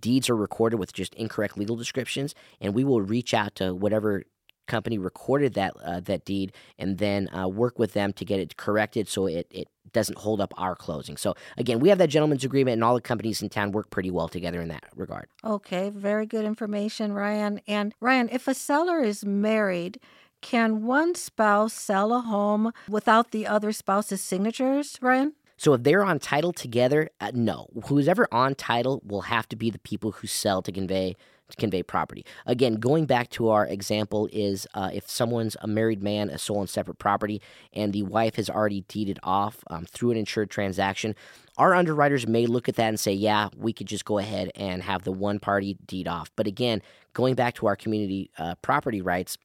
deeds 0.00 0.28
are 0.30 0.36
recorded 0.36 0.78
with 0.78 0.92
just 0.92 1.14
incorrect 1.14 1.56
legal 1.58 1.76
descriptions, 1.76 2.34
and 2.60 2.74
we 2.74 2.84
will 2.84 3.00
reach 3.00 3.34
out 3.34 3.54
to 3.56 3.74
whatever 3.74 4.24
company 4.66 4.96
recorded 4.96 5.54
that 5.54 5.74
uh, 5.84 6.00
that 6.00 6.24
deed 6.24 6.52
and 6.78 6.98
then 6.98 7.28
uh, 7.36 7.48
work 7.48 7.78
with 7.78 7.92
them 7.92 8.12
to 8.12 8.24
get 8.24 8.40
it 8.40 8.56
corrected 8.56 9.08
so 9.08 9.26
it, 9.26 9.46
it 9.50 9.68
doesn't 9.92 10.18
hold 10.18 10.40
up 10.40 10.54
our 10.56 10.74
closing. 10.74 11.16
So 11.16 11.34
again, 11.58 11.80
we 11.80 11.88
have 11.88 11.98
that 11.98 12.08
gentleman's 12.08 12.44
agreement, 12.44 12.74
and 12.74 12.84
all 12.84 12.94
the 12.94 13.00
companies 13.00 13.42
in 13.42 13.48
town 13.48 13.72
work 13.72 13.90
pretty 13.90 14.10
well 14.10 14.28
together 14.28 14.60
in 14.60 14.68
that 14.68 14.84
regard. 14.96 15.26
Okay, 15.44 15.90
very 15.90 16.26
good 16.26 16.44
information, 16.44 17.12
Ryan. 17.12 17.60
And 17.66 17.94
Ryan, 18.00 18.28
if 18.32 18.48
a 18.48 18.54
seller 18.54 19.00
is 19.00 19.24
married, 19.24 19.98
can 20.40 20.84
one 20.84 21.14
spouse 21.14 21.72
sell 21.72 22.12
a 22.12 22.20
home 22.20 22.72
without 22.88 23.30
the 23.30 23.46
other 23.46 23.72
spouse's 23.72 24.20
signatures, 24.20 24.98
Ryan? 25.00 25.34
So 25.62 25.74
if 25.74 25.84
they're 25.84 26.02
on 26.02 26.18
title 26.18 26.52
together, 26.52 27.08
uh, 27.20 27.30
no. 27.32 27.68
Who's 27.86 28.08
ever 28.08 28.26
on 28.32 28.56
title 28.56 29.00
will 29.04 29.20
have 29.20 29.48
to 29.50 29.54
be 29.54 29.70
the 29.70 29.78
people 29.78 30.10
who 30.10 30.26
sell 30.26 30.60
to 30.60 30.72
convey 30.72 31.14
to 31.50 31.56
convey 31.56 31.84
property. 31.84 32.24
Again, 32.46 32.76
going 32.76 33.04
back 33.04 33.30
to 33.30 33.50
our 33.50 33.64
example 33.66 34.28
is 34.32 34.66
uh, 34.74 34.90
if 34.92 35.08
someone's 35.08 35.56
a 35.60 35.68
married 35.68 36.02
man, 36.02 36.30
a 36.30 36.38
sole 36.38 36.58
and 36.60 36.68
separate 36.68 36.98
property, 36.98 37.40
and 37.72 37.92
the 37.92 38.02
wife 38.02 38.36
has 38.36 38.50
already 38.50 38.80
deeded 38.88 39.20
off 39.22 39.62
um, 39.68 39.84
through 39.84 40.10
an 40.10 40.16
insured 40.16 40.50
transaction, 40.50 41.14
our 41.58 41.74
underwriters 41.74 42.26
may 42.26 42.46
look 42.46 42.68
at 42.68 42.74
that 42.74 42.88
and 42.88 42.98
say, 42.98 43.12
yeah, 43.12 43.48
we 43.56 43.72
could 43.72 43.86
just 43.86 44.04
go 44.04 44.18
ahead 44.18 44.50
and 44.56 44.82
have 44.82 45.04
the 45.04 45.12
one 45.12 45.38
party 45.38 45.76
deed 45.86 46.08
off. 46.08 46.32
But 46.34 46.48
again, 46.48 46.82
going 47.12 47.36
back 47.36 47.54
to 47.56 47.66
our 47.66 47.76
community 47.76 48.30
uh, 48.36 48.56
property 48.62 49.00
rights, 49.00 49.36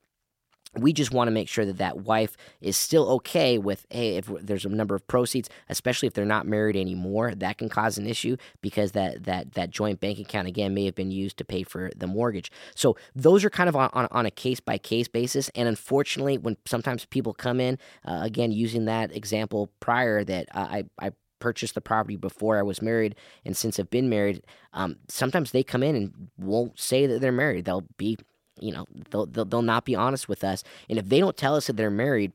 we 0.79 0.93
just 0.93 1.11
want 1.11 1.27
to 1.27 1.31
make 1.31 1.47
sure 1.47 1.65
that 1.65 1.77
that 1.77 1.99
wife 1.99 2.35
is 2.61 2.77
still 2.77 3.09
okay 3.09 3.57
with 3.57 3.85
hey 3.89 4.17
if 4.17 4.27
there's 4.41 4.65
a 4.65 4.69
number 4.69 4.95
of 4.95 5.05
proceeds 5.07 5.49
especially 5.69 6.07
if 6.07 6.13
they're 6.13 6.25
not 6.25 6.45
married 6.45 6.75
anymore 6.75 7.33
that 7.35 7.57
can 7.57 7.69
cause 7.69 7.97
an 7.97 8.07
issue 8.07 8.35
because 8.61 8.91
that 8.93 9.23
that 9.23 9.53
that 9.53 9.69
joint 9.69 9.99
bank 9.99 10.19
account 10.19 10.47
again 10.47 10.73
may 10.73 10.85
have 10.85 10.95
been 10.95 11.11
used 11.11 11.37
to 11.37 11.45
pay 11.45 11.63
for 11.63 11.91
the 11.95 12.07
mortgage 12.07 12.51
so 12.75 12.95
those 13.15 13.43
are 13.43 13.49
kind 13.49 13.69
of 13.69 13.75
on, 13.75 13.89
on, 13.93 14.07
on 14.11 14.25
a 14.25 14.31
case 14.31 14.59
by 14.59 14.77
case 14.77 15.07
basis 15.07 15.49
and 15.55 15.67
unfortunately 15.67 16.37
when 16.37 16.57
sometimes 16.65 17.05
people 17.05 17.33
come 17.33 17.59
in 17.59 17.77
uh, 18.05 18.19
again 18.21 18.51
using 18.51 18.85
that 18.85 19.15
example 19.15 19.69
prior 19.79 20.23
that 20.23 20.47
uh, 20.53 20.67
I, 20.69 20.83
I 20.99 21.11
purchased 21.39 21.75
the 21.75 21.81
property 21.81 22.15
before 22.15 22.57
I 22.57 22.63
was 22.63 22.81
married, 22.81 23.15
and 23.45 23.55
since 23.55 23.79
I've 23.79 23.89
been 23.89 24.09
married, 24.09 24.43
um, 24.73 24.97
sometimes 25.07 25.51
they 25.51 25.63
come 25.63 25.83
in 25.83 25.95
and 25.95 26.29
won't 26.37 26.79
say 26.79 27.05
that 27.07 27.21
they're 27.21 27.31
married. 27.31 27.65
They'll 27.65 27.87
be 27.97 28.17
you 28.59 28.71
know 28.71 28.85
they'll, 29.11 29.25
they'll, 29.25 29.45
they'll 29.45 29.61
not 29.61 29.85
be 29.85 29.95
honest 29.95 30.27
with 30.27 30.43
us 30.43 30.63
and 30.89 30.97
if 30.97 31.09
they 31.09 31.19
don't 31.19 31.37
tell 31.37 31.55
us 31.55 31.67
that 31.67 31.77
they're 31.77 31.89
married 31.89 32.31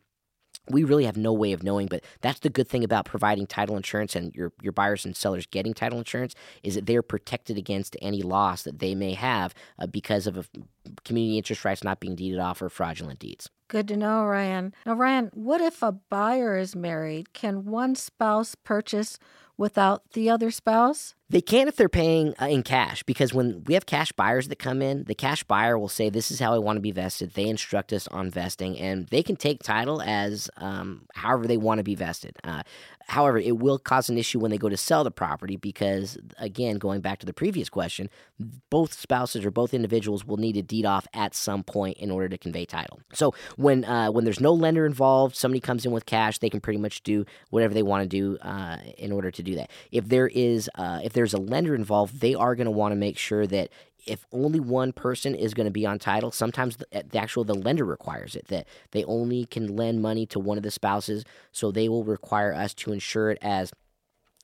we 0.69 0.85
really 0.85 1.05
have 1.05 1.17
no 1.17 1.33
way 1.33 1.53
of 1.53 1.63
knowing 1.63 1.87
but 1.87 2.05
that's 2.21 2.41
the 2.41 2.51
good 2.51 2.69
thing 2.69 2.85
about 2.85 3.05
providing 3.05 3.47
title 3.47 3.77
insurance 3.77 4.15
and 4.15 4.35
your, 4.35 4.53
your 4.63 4.73
buyers 4.73 5.05
and 5.05 5.17
sellers 5.17 5.47
getting 5.47 5.75
title 5.75 5.99
insurance 5.99 6.35
is 6.63 6.75
that 6.75 6.87
they're 6.87 7.03
protected 7.03 7.59
against 7.59 7.97
any 8.01 8.23
loss 8.23 8.63
that 8.63 8.79
they 8.79 8.95
may 8.95 9.15
have 9.15 9.55
uh, 9.79 9.87
because 9.87 10.27
of 10.27 10.49
community 11.05 11.37
interest 11.37 11.65
rights 11.65 11.83
not 11.83 12.01
being 12.01 12.15
deeded 12.15 12.39
off 12.39 12.63
or 12.63 12.69
fraudulent 12.69 13.19
deeds 13.19 13.51
Good 13.73 13.89
to 13.89 13.97
know, 13.97 14.27
Ryan. 14.27 14.75
Now, 14.85 14.93
Ryan, 14.93 15.31
what 15.33 15.63
if 15.63 15.83
a 15.83 15.93
buyer 15.93 16.59
is 16.59 16.77
married? 16.77 17.33
Can 17.33 17.65
one 17.65 17.95
spouse 17.95 18.55
purchase 18.55 19.19
without 19.63 20.03
the 20.13 20.29
other 20.29 20.51
spouse? 20.51 21.15
They 21.33 21.41
can 21.41 21.67
if 21.67 21.77
they're 21.77 21.89
paying 21.89 22.35
uh, 22.43 22.45
in 22.45 22.63
cash 22.63 23.03
because 23.05 23.33
when 23.33 23.65
we 23.65 23.73
have 23.73 23.87
cash 23.87 24.13
buyers 24.13 24.49
that 24.49 24.59
come 24.59 24.83
in, 24.83 25.05
the 25.05 25.15
cash 25.15 25.43
buyer 25.45 25.79
will 25.79 25.89
say, 25.89 26.11
This 26.11 26.31
is 26.31 26.39
how 26.39 26.53
I 26.53 26.59
want 26.59 26.77
to 26.77 26.83
be 26.83 26.91
vested. 26.91 27.33
They 27.33 27.49
instruct 27.49 27.91
us 27.95 28.07
on 28.09 28.29
vesting 28.29 28.79
and 28.79 29.07
they 29.07 29.23
can 29.23 29.37
take 29.37 29.63
title 29.63 30.03
as 30.03 30.51
um, 30.59 31.07
however 31.15 31.47
they 31.47 31.57
want 31.57 31.79
to 31.79 31.85
be 31.85 31.95
vested. 31.95 32.37
Uh, 32.45 32.65
however, 33.07 33.39
it 33.39 33.57
will 33.57 33.79
cause 33.79 34.11
an 34.11 34.19
issue 34.19 34.41
when 34.41 34.51
they 34.51 34.59
go 34.59 34.69
to 34.69 34.77
sell 34.77 35.05
the 35.05 35.11
property 35.11 35.57
because, 35.57 36.19
again, 36.37 36.77
going 36.77 37.01
back 37.01 37.19
to 37.21 37.27
the 37.27 37.33
previous 37.33 37.71
question, 37.71 38.11
both 38.69 38.93
spouses 38.93 39.43
or 39.43 39.51
both 39.51 39.73
individuals 39.73 40.27
will 40.27 40.37
need 40.37 40.53
to 40.53 40.63
deed 40.63 40.85
off 40.85 41.07
at 41.15 41.35
some 41.35 41.63
point 41.63 41.97
in 41.97 42.11
order 42.11 42.29
to 42.29 42.37
convey 42.37 42.67
title. 42.67 43.01
So 43.15 43.33
when, 43.57 43.87
uh, 43.87 44.11
when 44.11 44.25
there's 44.25 44.41
no 44.41 44.53
lender 44.53 44.85
involved, 44.85 45.35
somebody 45.35 45.61
comes 45.61 45.87
in 45.87 45.93
with 45.93 46.05
cash, 46.05 46.39
they 46.39 46.51
can 46.51 46.61
pretty 46.61 46.79
much 46.79 47.03
do 47.03 47.25
whatever 47.49 47.73
they 47.73 47.83
want 47.83 48.03
to 48.03 48.09
do 48.09 48.37
uh, 48.43 48.77
in 48.99 49.13
order 49.13 49.31
to 49.31 49.43
do 49.43 49.52
that. 49.57 49.71
If 49.91 50.09
there 50.09 50.29
is, 50.29 50.71
uh, 50.75 51.01
if 51.03 51.13
there's 51.13 51.35
a 51.35 51.39
lender 51.39 51.75
involved, 51.75 52.21
they 52.21 52.35
are 52.35 52.55
going 52.55 52.67
to 52.67 52.71
want 52.71 52.93
to 52.93 52.97
make 52.97 53.19
sure 53.19 53.47
that 53.47 53.71
if 54.07 54.27
only 54.33 54.59
one 54.61 54.93
person 54.93 55.35
is 55.35 55.55
going 55.55 55.67
to 55.67 55.71
be 55.71 55.87
on 55.87 55.99
title, 55.99 56.31
sometimes 56.31 56.77
the, 56.77 56.87
the, 56.91 57.19
actual 57.19 57.45
the 57.45 57.55
lender 57.55 57.85
requires 57.85 58.35
it 58.35 58.49
that 58.49 58.67
they 58.91 59.05
only 59.05 59.47
can 59.47 59.77
lend 59.77 60.03
money 60.03 60.27
to 60.27 60.41
one 60.41 60.57
of 60.57 60.65
the 60.65 60.71
spouses, 60.71 61.25
so 61.53 61.71
they 61.71 61.89
will 61.89 62.05
require 62.05 62.53
us 62.53 62.75
to 62.75 62.93
insure 62.93 63.31
it 63.31 63.39
as 63.41 63.73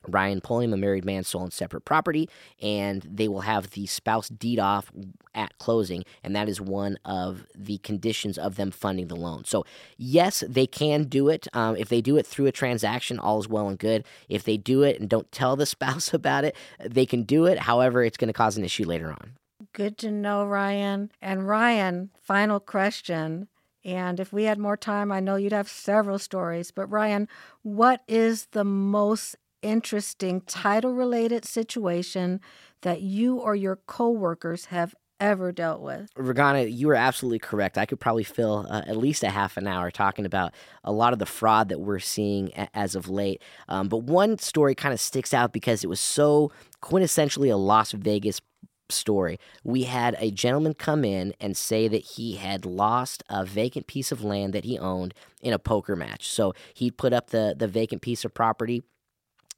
Ryan 0.08 0.40
Pulliam, 0.40 0.72
a 0.72 0.76
married 0.76 1.04
man, 1.04 1.24
sole 1.24 1.42
and 1.42 1.52
separate 1.52 1.84
property, 1.84 2.28
and 2.60 3.02
they 3.02 3.28
will 3.28 3.42
have 3.42 3.70
the 3.70 3.86
spouse 3.86 4.28
deed 4.28 4.58
off 4.58 4.90
at 5.34 5.56
closing, 5.58 6.04
and 6.22 6.34
that 6.34 6.48
is 6.48 6.60
one 6.60 6.98
of 7.04 7.46
the 7.54 7.78
conditions 7.78 8.38
of 8.38 8.56
them 8.56 8.70
funding 8.70 9.08
the 9.08 9.16
loan. 9.16 9.44
So, 9.44 9.64
yes, 9.96 10.42
they 10.48 10.66
can 10.66 11.04
do 11.04 11.28
it. 11.28 11.46
Um, 11.52 11.76
if 11.76 11.88
they 11.88 12.00
do 12.00 12.16
it 12.16 12.26
through 12.26 12.46
a 12.46 12.52
transaction, 12.52 13.18
all 13.18 13.38
is 13.38 13.48
well 13.48 13.68
and 13.68 13.78
good. 13.78 14.04
If 14.28 14.44
they 14.44 14.56
do 14.56 14.82
it 14.82 14.98
and 15.00 15.08
don't 15.08 15.30
tell 15.32 15.56
the 15.56 15.66
spouse 15.66 16.12
about 16.12 16.44
it, 16.44 16.56
they 16.84 17.06
can 17.06 17.22
do 17.22 17.46
it. 17.46 17.60
However, 17.60 18.02
it's 18.02 18.16
going 18.16 18.28
to 18.28 18.34
cause 18.34 18.56
an 18.56 18.64
issue 18.64 18.84
later 18.84 19.10
on. 19.10 19.32
Good 19.72 19.98
to 19.98 20.10
know, 20.10 20.44
Ryan. 20.44 21.10
And 21.20 21.48
Ryan, 21.48 22.10
final 22.20 22.60
question. 22.60 23.48
And 23.84 24.20
if 24.20 24.32
we 24.32 24.44
had 24.44 24.58
more 24.58 24.76
time, 24.76 25.10
I 25.10 25.20
know 25.20 25.36
you'd 25.36 25.52
have 25.52 25.68
several 25.68 26.18
stories. 26.18 26.70
But 26.70 26.88
Ryan, 26.88 27.28
what 27.62 28.02
is 28.06 28.46
the 28.46 28.64
most 28.64 29.36
interesting 29.62 30.40
title 30.42 30.92
related 30.92 31.44
situation 31.44 32.40
that 32.82 33.02
you 33.02 33.36
or 33.36 33.54
your 33.54 33.76
coworkers 33.76 34.66
have 34.66 34.94
ever 35.20 35.50
dealt 35.50 35.80
with. 35.80 36.12
Regana, 36.14 36.72
you 36.72 36.88
are 36.90 36.94
absolutely 36.94 37.40
correct. 37.40 37.76
I 37.76 37.86
could 37.86 37.98
probably 37.98 38.24
fill 38.24 38.66
uh, 38.70 38.82
at 38.86 38.96
least 38.96 39.24
a 39.24 39.30
half 39.30 39.56
an 39.56 39.66
hour 39.66 39.90
talking 39.90 40.24
about 40.24 40.54
a 40.84 40.92
lot 40.92 41.12
of 41.12 41.18
the 41.18 41.26
fraud 41.26 41.68
that 41.70 41.80
we're 41.80 41.98
seeing 41.98 42.50
a- 42.56 42.68
as 42.72 42.94
of 42.94 43.08
late. 43.08 43.42
Um, 43.68 43.88
but 43.88 44.04
one 44.04 44.38
story 44.38 44.74
kind 44.74 44.92
of 44.92 45.00
sticks 45.00 45.34
out 45.34 45.52
because 45.52 45.82
it 45.82 45.88
was 45.88 46.00
so 46.00 46.52
quintessentially 46.82 47.52
a 47.52 47.56
Las 47.56 47.92
Vegas 47.92 48.40
story. 48.90 49.38
We 49.64 49.82
had 49.84 50.16
a 50.18 50.30
gentleman 50.30 50.74
come 50.74 51.04
in 51.04 51.34
and 51.40 51.56
say 51.56 51.88
that 51.88 52.02
he 52.02 52.36
had 52.36 52.64
lost 52.64 53.22
a 53.28 53.44
vacant 53.44 53.86
piece 53.86 54.12
of 54.12 54.24
land 54.24 54.52
that 54.54 54.64
he 54.64 54.78
owned 54.78 55.14
in 55.42 55.52
a 55.52 55.58
poker 55.58 55.96
match. 55.96 56.30
So 56.30 56.54
he 56.74 56.90
put 56.90 57.12
up 57.12 57.30
the, 57.30 57.54
the 57.58 57.68
vacant 57.68 58.02
piece 58.02 58.24
of 58.24 58.32
property 58.32 58.82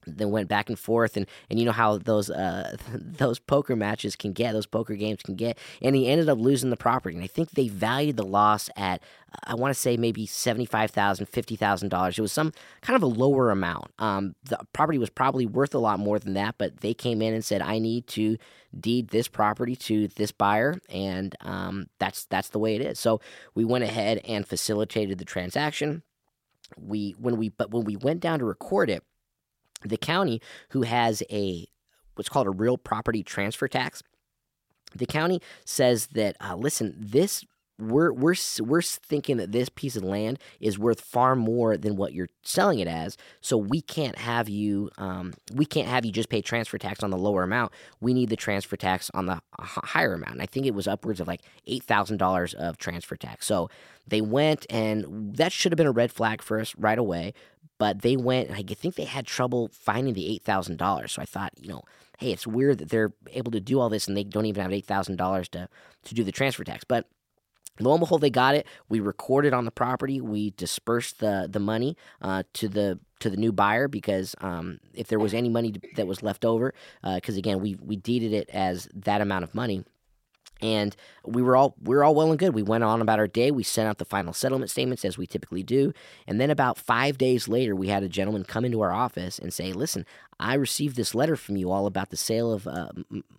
then 0.06 0.30
went 0.30 0.48
back 0.48 0.68
and 0.68 0.78
forth 0.78 1.16
and 1.16 1.26
and 1.48 1.58
you 1.58 1.64
know 1.64 1.72
how 1.72 1.98
those 1.98 2.30
uh 2.30 2.76
those 2.94 3.38
poker 3.38 3.76
matches 3.76 4.16
can 4.16 4.32
get 4.32 4.52
those 4.52 4.66
poker 4.66 4.94
games 4.94 5.22
can 5.22 5.34
get 5.34 5.58
and 5.82 5.94
he 5.96 6.08
ended 6.08 6.28
up 6.28 6.38
losing 6.38 6.70
the 6.70 6.76
property 6.76 7.14
and 7.14 7.24
i 7.24 7.28
think 7.28 7.50
they 7.50 7.68
valued 7.68 8.16
the 8.16 8.24
loss 8.24 8.70
at 8.76 9.02
i 9.44 9.54
want 9.54 9.72
to 9.74 9.78
say 9.80 9.96
maybe 9.96 10.26
$75000 10.26 11.26
$50000 11.28 12.18
it 12.18 12.22
was 12.22 12.32
some 12.32 12.52
kind 12.82 12.96
of 12.96 13.02
a 13.02 13.06
lower 13.06 13.50
amount. 13.50 13.92
Um 13.98 14.34
the 14.44 14.58
property 14.72 14.98
was 14.98 15.10
probably 15.10 15.46
worth 15.46 15.74
a 15.74 15.78
lot 15.78 15.98
more 15.98 16.18
than 16.18 16.34
that 16.34 16.56
but 16.58 16.80
they 16.80 16.94
came 16.94 17.22
in 17.22 17.34
and 17.34 17.44
said 17.44 17.62
i 17.62 17.78
need 17.78 18.06
to 18.08 18.36
deed 18.78 19.08
this 19.08 19.28
property 19.28 19.74
to 19.74 20.08
this 20.08 20.32
buyer 20.32 20.76
and 20.88 21.34
um 21.40 21.88
that's 21.98 22.24
that's 22.26 22.50
the 22.50 22.58
way 22.58 22.76
it 22.76 22.82
is. 22.82 22.98
So 22.98 23.20
we 23.54 23.64
went 23.64 23.84
ahead 23.84 24.20
and 24.24 24.46
facilitated 24.46 25.18
the 25.18 25.24
transaction. 25.24 26.02
We 26.78 27.14
when 27.18 27.36
we 27.36 27.48
but 27.48 27.70
when 27.70 27.84
we 27.84 27.96
went 27.96 28.20
down 28.20 28.38
to 28.38 28.44
record 28.44 28.90
it 28.90 29.02
the 29.84 29.96
county 29.96 30.40
who 30.70 30.82
has 30.82 31.22
a 31.30 31.66
what's 32.14 32.28
called 32.28 32.46
a 32.46 32.50
real 32.50 32.76
property 32.76 33.22
transfer 33.22 33.68
tax 33.68 34.02
the 34.94 35.06
county 35.06 35.40
says 35.64 36.08
that 36.08 36.36
uh, 36.40 36.54
listen 36.54 36.94
this 36.98 37.44
we're 37.80 38.12
we're 38.12 38.34
we're 38.60 38.82
thinking 38.82 39.38
that 39.38 39.52
this 39.52 39.68
piece 39.68 39.96
of 39.96 40.04
land 40.04 40.38
is 40.60 40.78
worth 40.78 41.00
far 41.00 41.34
more 41.34 41.76
than 41.76 41.96
what 41.96 42.12
you're 42.12 42.28
selling 42.42 42.78
it 42.78 42.88
as. 42.88 43.16
So 43.40 43.56
we 43.56 43.80
can't 43.80 44.18
have 44.18 44.48
you 44.48 44.90
um, 44.98 45.32
we 45.54 45.64
can't 45.64 45.88
have 45.88 46.04
you 46.04 46.12
just 46.12 46.28
pay 46.28 46.42
transfer 46.42 46.78
tax 46.78 47.02
on 47.02 47.10
the 47.10 47.18
lower 47.18 47.42
amount. 47.42 47.72
We 48.00 48.14
need 48.14 48.28
the 48.28 48.36
transfer 48.36 48.76
tax 48.76 49.10
on 49.14 49.26
the 49.26 49.40
higher 49.58 50.14
amount. 50.14 50.32
And 50.32 50.42
I 50.42 50.46
think 50.46 50.66
it 50.66 50.74
was 50.74 50.86
upwards 50.86 51.20
of 51.20 51.28
like 51.28 51.42
eight 51.66 51.82
thousand 51.82 52.18
dollars 52.18 52.54
of 52.54 52.76
transfer 52.76 53.16
tax. 53.16 53.46
So 53.46 53.70
they 54.06 54.20
went, 54.20 54.66
and 54.68 55.36
that 55.36 55.52
should 55.52 55.72
have 55.72 55.76
been 55.76 55.86
a 55.86 55.92
red 55.92 56.12
flag 56.12 56.42
for 56.42 56.60
us 56.60 56.74
right 56.76 56.98
away 56.98 57.32
but 57.80 58.02
they 58.02 58.14
went 58.14 58.50
I 58.50 58.62
think 58.62 58.94
they 58.94 59.06
had 59.06 59.26
trouble 59.26 59.70
finding 59.72 60.12
the 60.12 60.38
$8,000. 60.46 61.08
So 61.08 61.22
I 61.22 61.24
thought, 61.24 61.54
you 61.58 61.70
know, 61.70 61.82
hey, 62.18 62.30
it's 62.30 62.46
weird 62.46 62.76
that 62.76 62.90
they're 62.90 63.14
able 63.32 63.50
to 63.52 63.60
do 63.60 63.80
all 63.80 63.88
this 63.88 64.06
and 64.06 64.14
they 64.14 64.22
don't 64.22 64.44
even 64.44 64.62
have 64.62 64.70
$8,000 64.70 65.48
to 65.48 65.66
to 66.04 66.14
do 66.14 66.22
the 66.22 66.30
transfer 66.30 66.62
tax. 66.62 66.84
But 66.84 67.06
lo 67.80 67.92
and 67.92 68.00
behold, 68.00 68.20
they 68.20 68.28
got 68.28 68.54
it. 68.54 68.66
We 68.90 69.00
recorded 69.00 69.54
on 69.54 69.64
the 69.64 69.70
property. 69.70 70.20
We 70.20 70.50
dispersed 70.50 71.20
the 71.20 71.48
the 71.50 71.58
money 71.58 71.96
uh, 72.20 72.42
to 72.52 72.68
the 72.68 73.00
to 73.20 73.30
the 73.30 73.38
new 73.38 73.50
buyer 73.50 73.88
because 73.88 74.34
um, 74.42 74.80
if 74.92 75.08
there 75.08 75.18
was 75.18 75.32
any 75.32 75.48
money 75.48 75.72
that 75.96 76.06
was 76.06 76.22
left 76.22 76.44
over, 76.44 76.74
because 77.02 77.36
uh, 77.36 77.38
again 77.38 77.60
we 77.60 77.76
we 77.80 77.96
deeded 77.96 78.34
it 78.34 78.50
as 78.50 78.90
that 78.94 79.22
amount 79.22 79.44
of 79.44 79.54
money 79.54 79.84
and 80.62 80.94
we 81.24 81.42
were 81.42 81.56
all 81.56 81.74
we 81.82 81.94
were 81.94 82.04
all 82.04 82.14
well 82.14 82.30
and 82.30 82.38
good. 82.38 82.54
We 82.54 82.62
went 82.62 82.84
on 82.84 83.00
about 83.00 83.18
our 83.18 83.26
day. 83.26 83.50
We 83.50 83.62
sent 83.62 83.88
out 83.88 83.98
the 83.98 84.04
final 84.04 84.32
settlement 84.32 84.70
statements 84.70 85.04
as 85.04 85.18
we 85.18 85.26
typically 85.26 85.62
do, 85.62 85.92
and 86.26 86.40
then 86.40 86.50
about 86.50 86.78
five 86.78 87.18
days 87.18 87.48
later, 87.48 87.74
we 87.74 87.88
had 87.88 88.02
a 88.02 88.08
gentleman 88.08 88.44
come 88.44 88.64
into 88.64 88.80
our 88.80 88.92
office 88.92 89.38
and 89.38 89.52
say, 89.52 89.72
"Listen, 89.72 90.04
I 90.40 90.54
received 90.54 90.96
this 90.96 91.14
letter 91.14 91.36
from 91.36 91.56
you 91.56 91.70
all 91.70 91.86
about 91.86 92.10
the 92.10 92.16
sale 92.16 92.52
of 92.52 92.66
uh, 92.66 92.88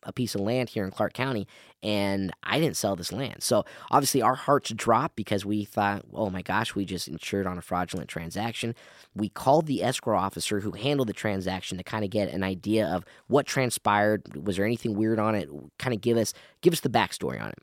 a 0.03 0.13
piece 0.13 0.35
of 0.35 0.41
land 0.41 0.69
here 0.69 0.85
in 0.85 0.91
Clark 0.91 1.13
County, 1.13 1.47
and 1.81 2.31
I 2.43 2.59
didn't 2.59 2.77
sell 2.77 2.95
this 2.95 3.11
land. 3.11 3.41
So 3.41 3.65
obviously, 3.89 4.21
our 4.21 4.35
hearts 4.35 4.71
dropped 4.71 5.15
because 5.15 5.45
we 5.45 5.65
thought, 5.65 6.03
oh 6.13 6.29
my 6.29 6.41
gosh, 6.41 6.75
we 6.75 6.85
just 6.85 7.07
insured 7.07 7.47
on 7.47 7.57
a 7.57 7.61
fraudulent 7.61 8.07
transaction. 8.07 8.75
We 9.15 9.29
called 9.29 9.65
the 9.65 9.83
escrow 9.83 10.17
officer 10.17 10.59
who 10.59 10.71
handled 10.71 11.09
the 11.09 11.13
transaction 11.13 11.77
to 11.77 11.83
kind 11.83 12.05
of 12.05 12.11
get 12.11 12.29
an 12.29 12.43
idea 12.43 12.87
of 12.87 13.03
what 13.27 13.47
transpired. 13.47 14.45
Was 14.45 14.57
there 14.57 14.65
anything 14.65 14.95
weird 14.95 15.19
on 15.19 15.33
it? 15.35 15.49
Kind 15.79 15.95
of 15.95 16.01
give 16.01 16.17
us 16.17 16.33
give 16.61 16.73
us 16.73 16.81
the 16.81 16.89
backstory 16.89 17.41
on 17.41 17.49
it. 17.49 17.59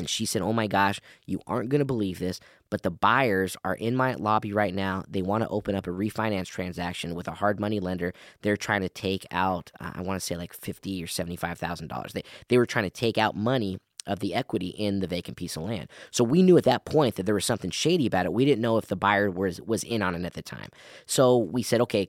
And 0.00 0.08
she 0.08 0.26
said, 0.26 0.42
Oh 0.42 0.52
my 0.52 0.66
gosh, 0.66 1.00
you 1.26 1.40
aren't 1.46 1.68
going 1.68 1.78
to 1.78 1.84
believe 1.84 2.18
this, 2.18 2.40
but 2.70 2.82
the 2.82 2.90
buyers 2.90 3.56
are 3.64 3.74
in 3.74 3.94
my 3.94 4.14
lobby 4.14 4.52
right 4.52 4.74
now. 4.74 5.04
They 5.08 5.22
want 5.22 5.44
to 5.44 5.48
open 5.48 5.76
up 5.76 5.86
a 5.86 5.90
refinance 5.90 6.46
transaction 6.46 7.14
with 7.14 7.28
a 7.28 7.32
hard 7.32 7.60
money 7.60 7.78
lender. 7.78 8.12
They're 8.42 8.56
trying 8.56 8.80
to 8.80 8.88
take 8.88 9.24
out, 9.30 9.70
uh, 9.80 9.92
I 9.94 10.02
want 10.02 10.20
to 10.20 10.26
say 10.26 10.36
like 10.36 10.52
fifty 10.52 11.02
or 11.02 11.06
$75,000. 11.06 12.12
They, 12.12 12.24
they 12.48 12.58
were 12.58 12.66
trying 12.66 12.84
to 12.84 12.90
take 12.90 13.18
out 13.18 13.36
money 13.36 13.78
of 14.06 14.20
the 14.20 14.34
equity 14.34 14.68
in 14.68 15.00
the 15.00 15.06
vacant 15.06 15.36
piece 15.36 15.56
of 15.56 15.62
land. 15.62 15.88
So 16.10 16.24
we 16.24 16.42
knew 16.42 16.56
at 16.56 16.64
that 16.64 16.84
point 16.84 17.16
that 17.16 17.26
there 17.26 17.34
was 17.34 17.44
something 17.44 17.70
shady 17.70 18.06
about 18.06 18.26
it. 18.26 18.32
We 18.32 18.44
didn't 18.44 18.62
know 18.62 18.78
if 18.78 18.86
the 18.86 18.96
buyer 18.96 19.30
was 19.30 19.60
was 19.60 19.84
in 19.84 20.02
on 20.02 20.14
it 20.14 20.24
at 20.24 20.34
the 20.34 20.42
time. 20.42 20.70
So 21.06 21.36
we 21.36 21.62
said, 21.62 21.80
okay, 21.82 22.08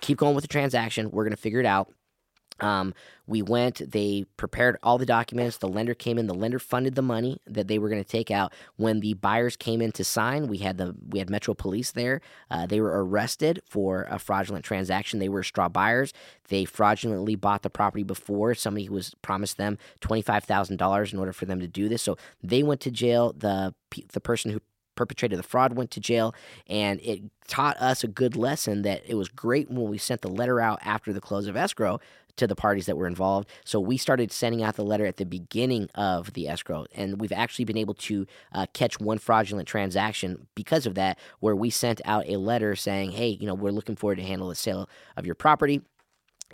keep 0.00 0.18
going 0.18 0.34
with 0.34 0.42
the 0.42 0.48
transaction. 0.48 1.10
We're 1.10 1.24
going 1.24 1.36
to 1.36 1.40
figure 1.40 1.60
it 1.60 1.66
out. 1.66 1.92
Um, 2.60 2.94
we 3.26 3.42
went, 3.42 3.92
they 3.92 4.24
prepared 4.36 4.78
all 4.82 4.96
the 4.96 5.06
documents. 5.06 5.58
The 5.58 5.68
lender 5.68 5.94
came 5.94 6.18
in, 6.18 6.26
the 6.26 6.34
lender 6.34 6.58
funded 6.58 6.94
the 6.94 7.02
money 7.02 7.40
that 7.46 7.68
they 7.68 7.78
were 7.78 7.88
going 7.88 8.02
to 8.02 8.08
take 8.08 8.30
out. 8.30 8.52
When 8.76 9.00
the 9.00 9.14
buyers 9.14 9.56
came 9.56 9.82
in 9.82 9.92
to 9.92 10.04
sign, 10.04 10.48
we 10.48 10.58
had 10.58 10.78
the 10.78 10.94
we 11.08 11.18
had 11.18 11.28
Metro 11.28 11.54
Police 11.54 11.92
there. 11.92 12.20
Uh, 12.50 12.66
they 12.66 12.80
were 12.80 13.04
arrested 13.04 13.60
for 13.66 14.06
a 14.10 14.18
fraudulent 14.18 14.64
transaction. 14.64 15.18
They 15.18 15.28
were 15.28 15.42
straw 15.42 15.68
buyers. 15.68 16.12
They 16.48 16.64
fraudulently 16.64 17.36
bought 17.36 17.62
the 17.62 17.70
property 17.70 18.02
before 18.02 18.54
somebody 18.54 18.86
who 18.86 18.94
was 18.94 19.14
promised 19.20 19.58
them 19.58 19.76
twenty 20.00 20.22
five 20.22 20.44
thousand 20.44 20.78
dollars 20.78 21.12
in 21.12 21.18
order 21.18 21.32
for 21.32 21.44
them 21.44 21.60
to 21.60 21.68
do 21.68 21.88
this. 21.88 22.02
So 22.02 22.16
they 22.42 22.62
went 22.62 22.80
to 22.82 22.90
jail. 22.90 23.34
The 23.36 23.74
the 24.12 24.20
person 24.20 24.50
who 24.50 24.60
perpetrated 24.98 25.38
the 25.38 25.44
fraud 25.44 25.74
went 25.74 25.92
to 25.92 26.00
jail 26.00 26.34
and 26.66 27.00
it 27.02 27.22
taught 27.46 27.76
us 27.76 28.02
a 28.02 28.08
good 28.08 28.34
lesson 28.34 28.82
that 28.82 29.00
it 29.06 29.14
was 29.14 29.28
great 29.28 29.70
when 29.70 29.88
we 29.88 29.96
sent 29.96 30.22
the 30.22 30.28
letter 30.28 30.60
out 30.60 30.80
after 30.82 31.12
the 31.12 31.20
close 31.20 31.46
of 31.46 31.56
escrow 31.56 32.00
to 32.34 32.48
the 32.48 32.56
parties 32.56 32.86
that 32.86 32.96
were 32.96 33.06
involved. 33.06 33.48
So 33.64 33.78
we 33.78 33.96
started 33.96 34.32
sending 34.32 34.62
out 34.62 34.74
the 34.74 34.84
letter 34.84 35.06
at 35.06 35.16
the 35.16 35.24
beginning 35.24 35.88
of 35.94 36.32
the 36.32 36.48
escrow, 36.48 36.86
and 36.94 37.20
we've 37.20 37.32
actually 37.32 37.64
been 37.64 37.76
able 37.76 37.94
to 37.94 38.26
uh, 38.52 38.66
catch 38.72 38.98
one 38.98 39.18
fraudulent 39.18 39.68
transaction 39.68 40.46
because 40.54 40.86
of 40.86 40.94
that, 40.94 41.18
where 41.40 41.54
we 41.54 41.70
sent 41.70 42.00
out 42.04 42.24
a 42.26 42.36
letter 42.36 42.74
saying, 42.76 43.12
"Hey, 43.12 43.36
you 43.40 43.46
know, 43.46 43.54
we're 43.54 43.72
looking 43.72 43.96
forward 43.96 44.16
to 44.16 44.22
handle 44.22 44.48
the 44.48 44.54
sale 44.54 44.88
of 45.16 45.26
your 45.26 45.34
property." 45.34 45.82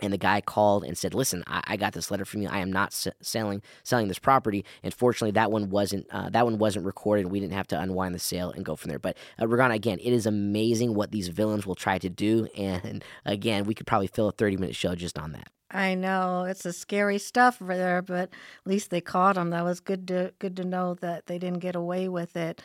And 0.01 0.11
the 0.11 0.17
guy 0.17 0.41
called 0.41 0.83
and 0.83 0.97
said, 0.97 1.13
"Listen, 1.13 1.43
I, 1.47 1.61
I, 1.67 1.77
got 1.77 1.93
this 1.93 2.11
letter 2.11 2.25
from 2.25 2.41
you. 2.41 2.49
I 2.49 2.59
am 2.59 2.71
not 2.71 2.89
s- 2.89 3.07
selling 3.21 3.61
selling 3.83 4.07
this 4.07 4.19
property." 4.19 4.65
And 4.83 4.93
fortunately, 4.93 5.31
that 5.31 5.51
one 5.51 5.69
wasn't 5.69 6.07
uh, 6.11 6.29
that 6.29 6.45
one 6.45 6.57
wasn't 6.57 6.85
recorded. 6.85 7.27
We 7.27 7.39
didn't 7.39 7.53
have 7.53 7.67
to 7.67 7.79
unwind 7.79 8.13
the 8.15 8.19
sale 8.19 8.51
and 8.51 8.65
go 8.65 8.75
from 8.75 8.89
there. 8.89 8.99
But 8.99 9.17
uh, 9.39 9.45
Regana, 9.45 9.75
again, 9.75 9.99
it 9.99 10.11
is 10.11 10.25
amazing 10.25 10.93
what 10.93 11.11
these 11.11 11.29
villains 11.29 11.65
will 11.65 11.75
try 11.75 11.97
to 11.99 12.09
do. 12.09 12.47
And 12.57 13.03
again, 13.25 13.65
we 13.65 13.73
could 13.73 13.87
probably 13.87 14.07
fill 14.07 14.29
a 14.29 14.31
thirty 14.31 14.57
minute 14.57 14.75
show 14.75 14.95
just 14.95 15.17
on 15.17 15.31
that. 15.31 15.49
I 15.71 15.95
know 15.95 16.43
it's 16.43 16.65
a 16.65 16.73
scary 16.73 17.17
stuff 17.17 17.61
over 17.61 17.75
there, 17.75 18.01
but 18.01 18.29
at 18.29 18.29
least 18.65 18.91
they 18.91 19.01
caught 19.01 19.37
him. 19.37 19.49
That 19.49 19.63
was 19.63 19.79
good 19.79 20.07
to 20.09 20.33
good 20.39 20.55
to 20.57 20.63
know 20.63 20.93
that 20.95 21.25
they 21.25 21.39
didn't 21.39 21.59
get 21.59 21.75
away 21.75 22.07
with 22.07 22.35
it 22.35 22.61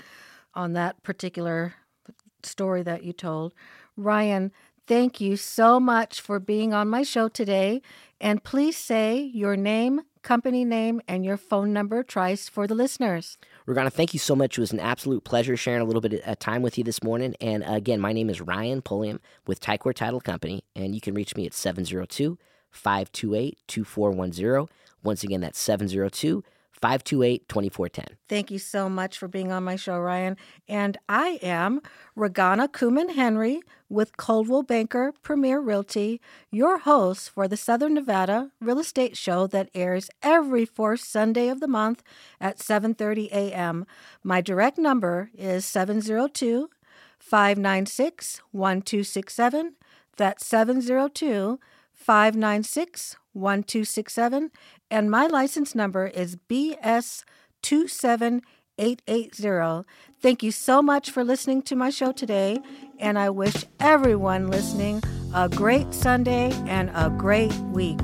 on 0.54 0.72
that 0.72 1.02
particular 1.02 1.74
story 2.42 2.82
that 2.82 3.04
you 3.04 3.12
told. 3.12 3.54
Ryan, 3.96 4.52
thank 4.90 5.20
you 5.20 5.36
so 5.36 5.78
much 5.78 6.20
for 6.20 6.40
being 6.40 6.74
on 6.74 6.88
my 6.88 7.04
show 7.04 7.28
today. 7.28 7.80
And 8.20 8.42
please 8.42 8.76
say 8.76 9.20
your 9.32 9.54
name, 9.54 10.00
company 10.22 10.64
name, 10.64 11.00
and 11.06 11.24
your 11.24 11.36
phone 11.36 11.72
number 11.72 12.02
twice 12.02 12.48
for 12.48 12.66
the 12.66 12.74
listeners. 12.74 13.38
Regana, 13.68 13.92
thank 13.92 14.12
you 14.12 14.18
so 14.18 14.34
much. 14.34 14.58
It 14.58 14.60
was 14.60 14.72
an 14.72 14.80
absolute 14.80 15.22
pleasure 15.22 15.56
sharing 15.56 15.80
a 15.80 15.84
little 15.84 16.00
bit 16.00 16.14
of 16.14 16.20
uh, 16.26 16.34
time 16.40 16.62
with 16.62 16.76
you 16.76 16.82
this 16.82 17.04
morning. 17.04 17.36
And 17.40 17.62
uh, 17.62 17.74
again, 17.74 18.00
my 18.00 18.12
name 18.12 18.28
is 18.28 18.40
Ryan 18.40 18.82
Pulliam 18.82 19.20
with 19.46 19.60
Ticor 19.60 19.94
Title 19.94 20.20
Company, 20.20 20.64
and 20.74 20.92
you 20.92 21.00
can 21.00 21.14
reach 21.14 21.36
me 21.36 21.46
at 21.46 21.52
702- 21.52 22.36
528 22.70 23.58
2410. 23.66 24.68
Once 25.02 25.24
again, 25.24 25.40
that's 25.40 25.58
702 25.58 26.44
528 26.80 27.48
2410. 27.48 28.16
Thank 28.28 28.50
you 28.50 28.58
so 28.58 28.88
much 28.88 29.18
for 29.18 29.28
being 29.28 29.52
on 29.52 29.64
my 29.64 29.76
show, 29.76 29.98
Ryan. 29.98 30.36
And 30.68 30.96
I 31.08 31.38
am 31.42 31.80
Regana 32.16 32.68
Kuman 32.68 33.12
Henry 33.14 33.60
with 33.88 34.16
Coldwell 34.16 34.62
Banker 34.62 35.12
Premier 35.22 35.60
Realty, 35.60 36.20
your 36.50 36.78
host 36.78 37.30
for 37.30 37.46
the 37.48 37.56
Southern 37.56 37.94
Nevada 37.94 38.50
Real 38.60 38.78
Estate 38.78 39.16
Show 39.16 39.46
that 39.48 39.68
airs 39.74 40.10
every 40.22 40.64
fourth 40.64 41.00
Sunday 41.00 41.48
of 41.48 41.60
the 41.60 41.68
month 41.68 42.02
at 42.40 42.58
7:30 42.58 43.30
a.m. 43.30 43.86
My 44.22 44.40
direct 44.40 44.78
number 44.78 45.30
is 45.36 45.64
702 45.66 46.70
596 47.18 48.40
1267. 48.52 49.74
That's 50.16 50.46
702 50.46 51.58
596 51.94 53.16
1267, 53.32 54.50
and 54.90 55.10
my 55.10 55.26
license 55.26 55.74
number 55.74 56.06
is 56.06 56.36
BS 56.48 57.24
27880. 57.62 59.86
Thank 60.20 60.42
you 60.42 60.50
so 60.50 60.82
much 60.82 61.10
for 61.10 61.24
listening 61.24 61.62
to 61.62 61.76
my 61.76 61.90
show 61.90 62.12
today, 62.12 62.58
and 62.98 63.18
I 63.18 63.30
wish 63.30 63.64
everyone 63.78 64.48
listening 64.48 65.02
a 65.34 65.48
great 65.48 65.94
Sunday 65.94 66.52
and 66.66 66.90
a 66.94 67.10
great 67.10 67.54
week. 67.72 68.00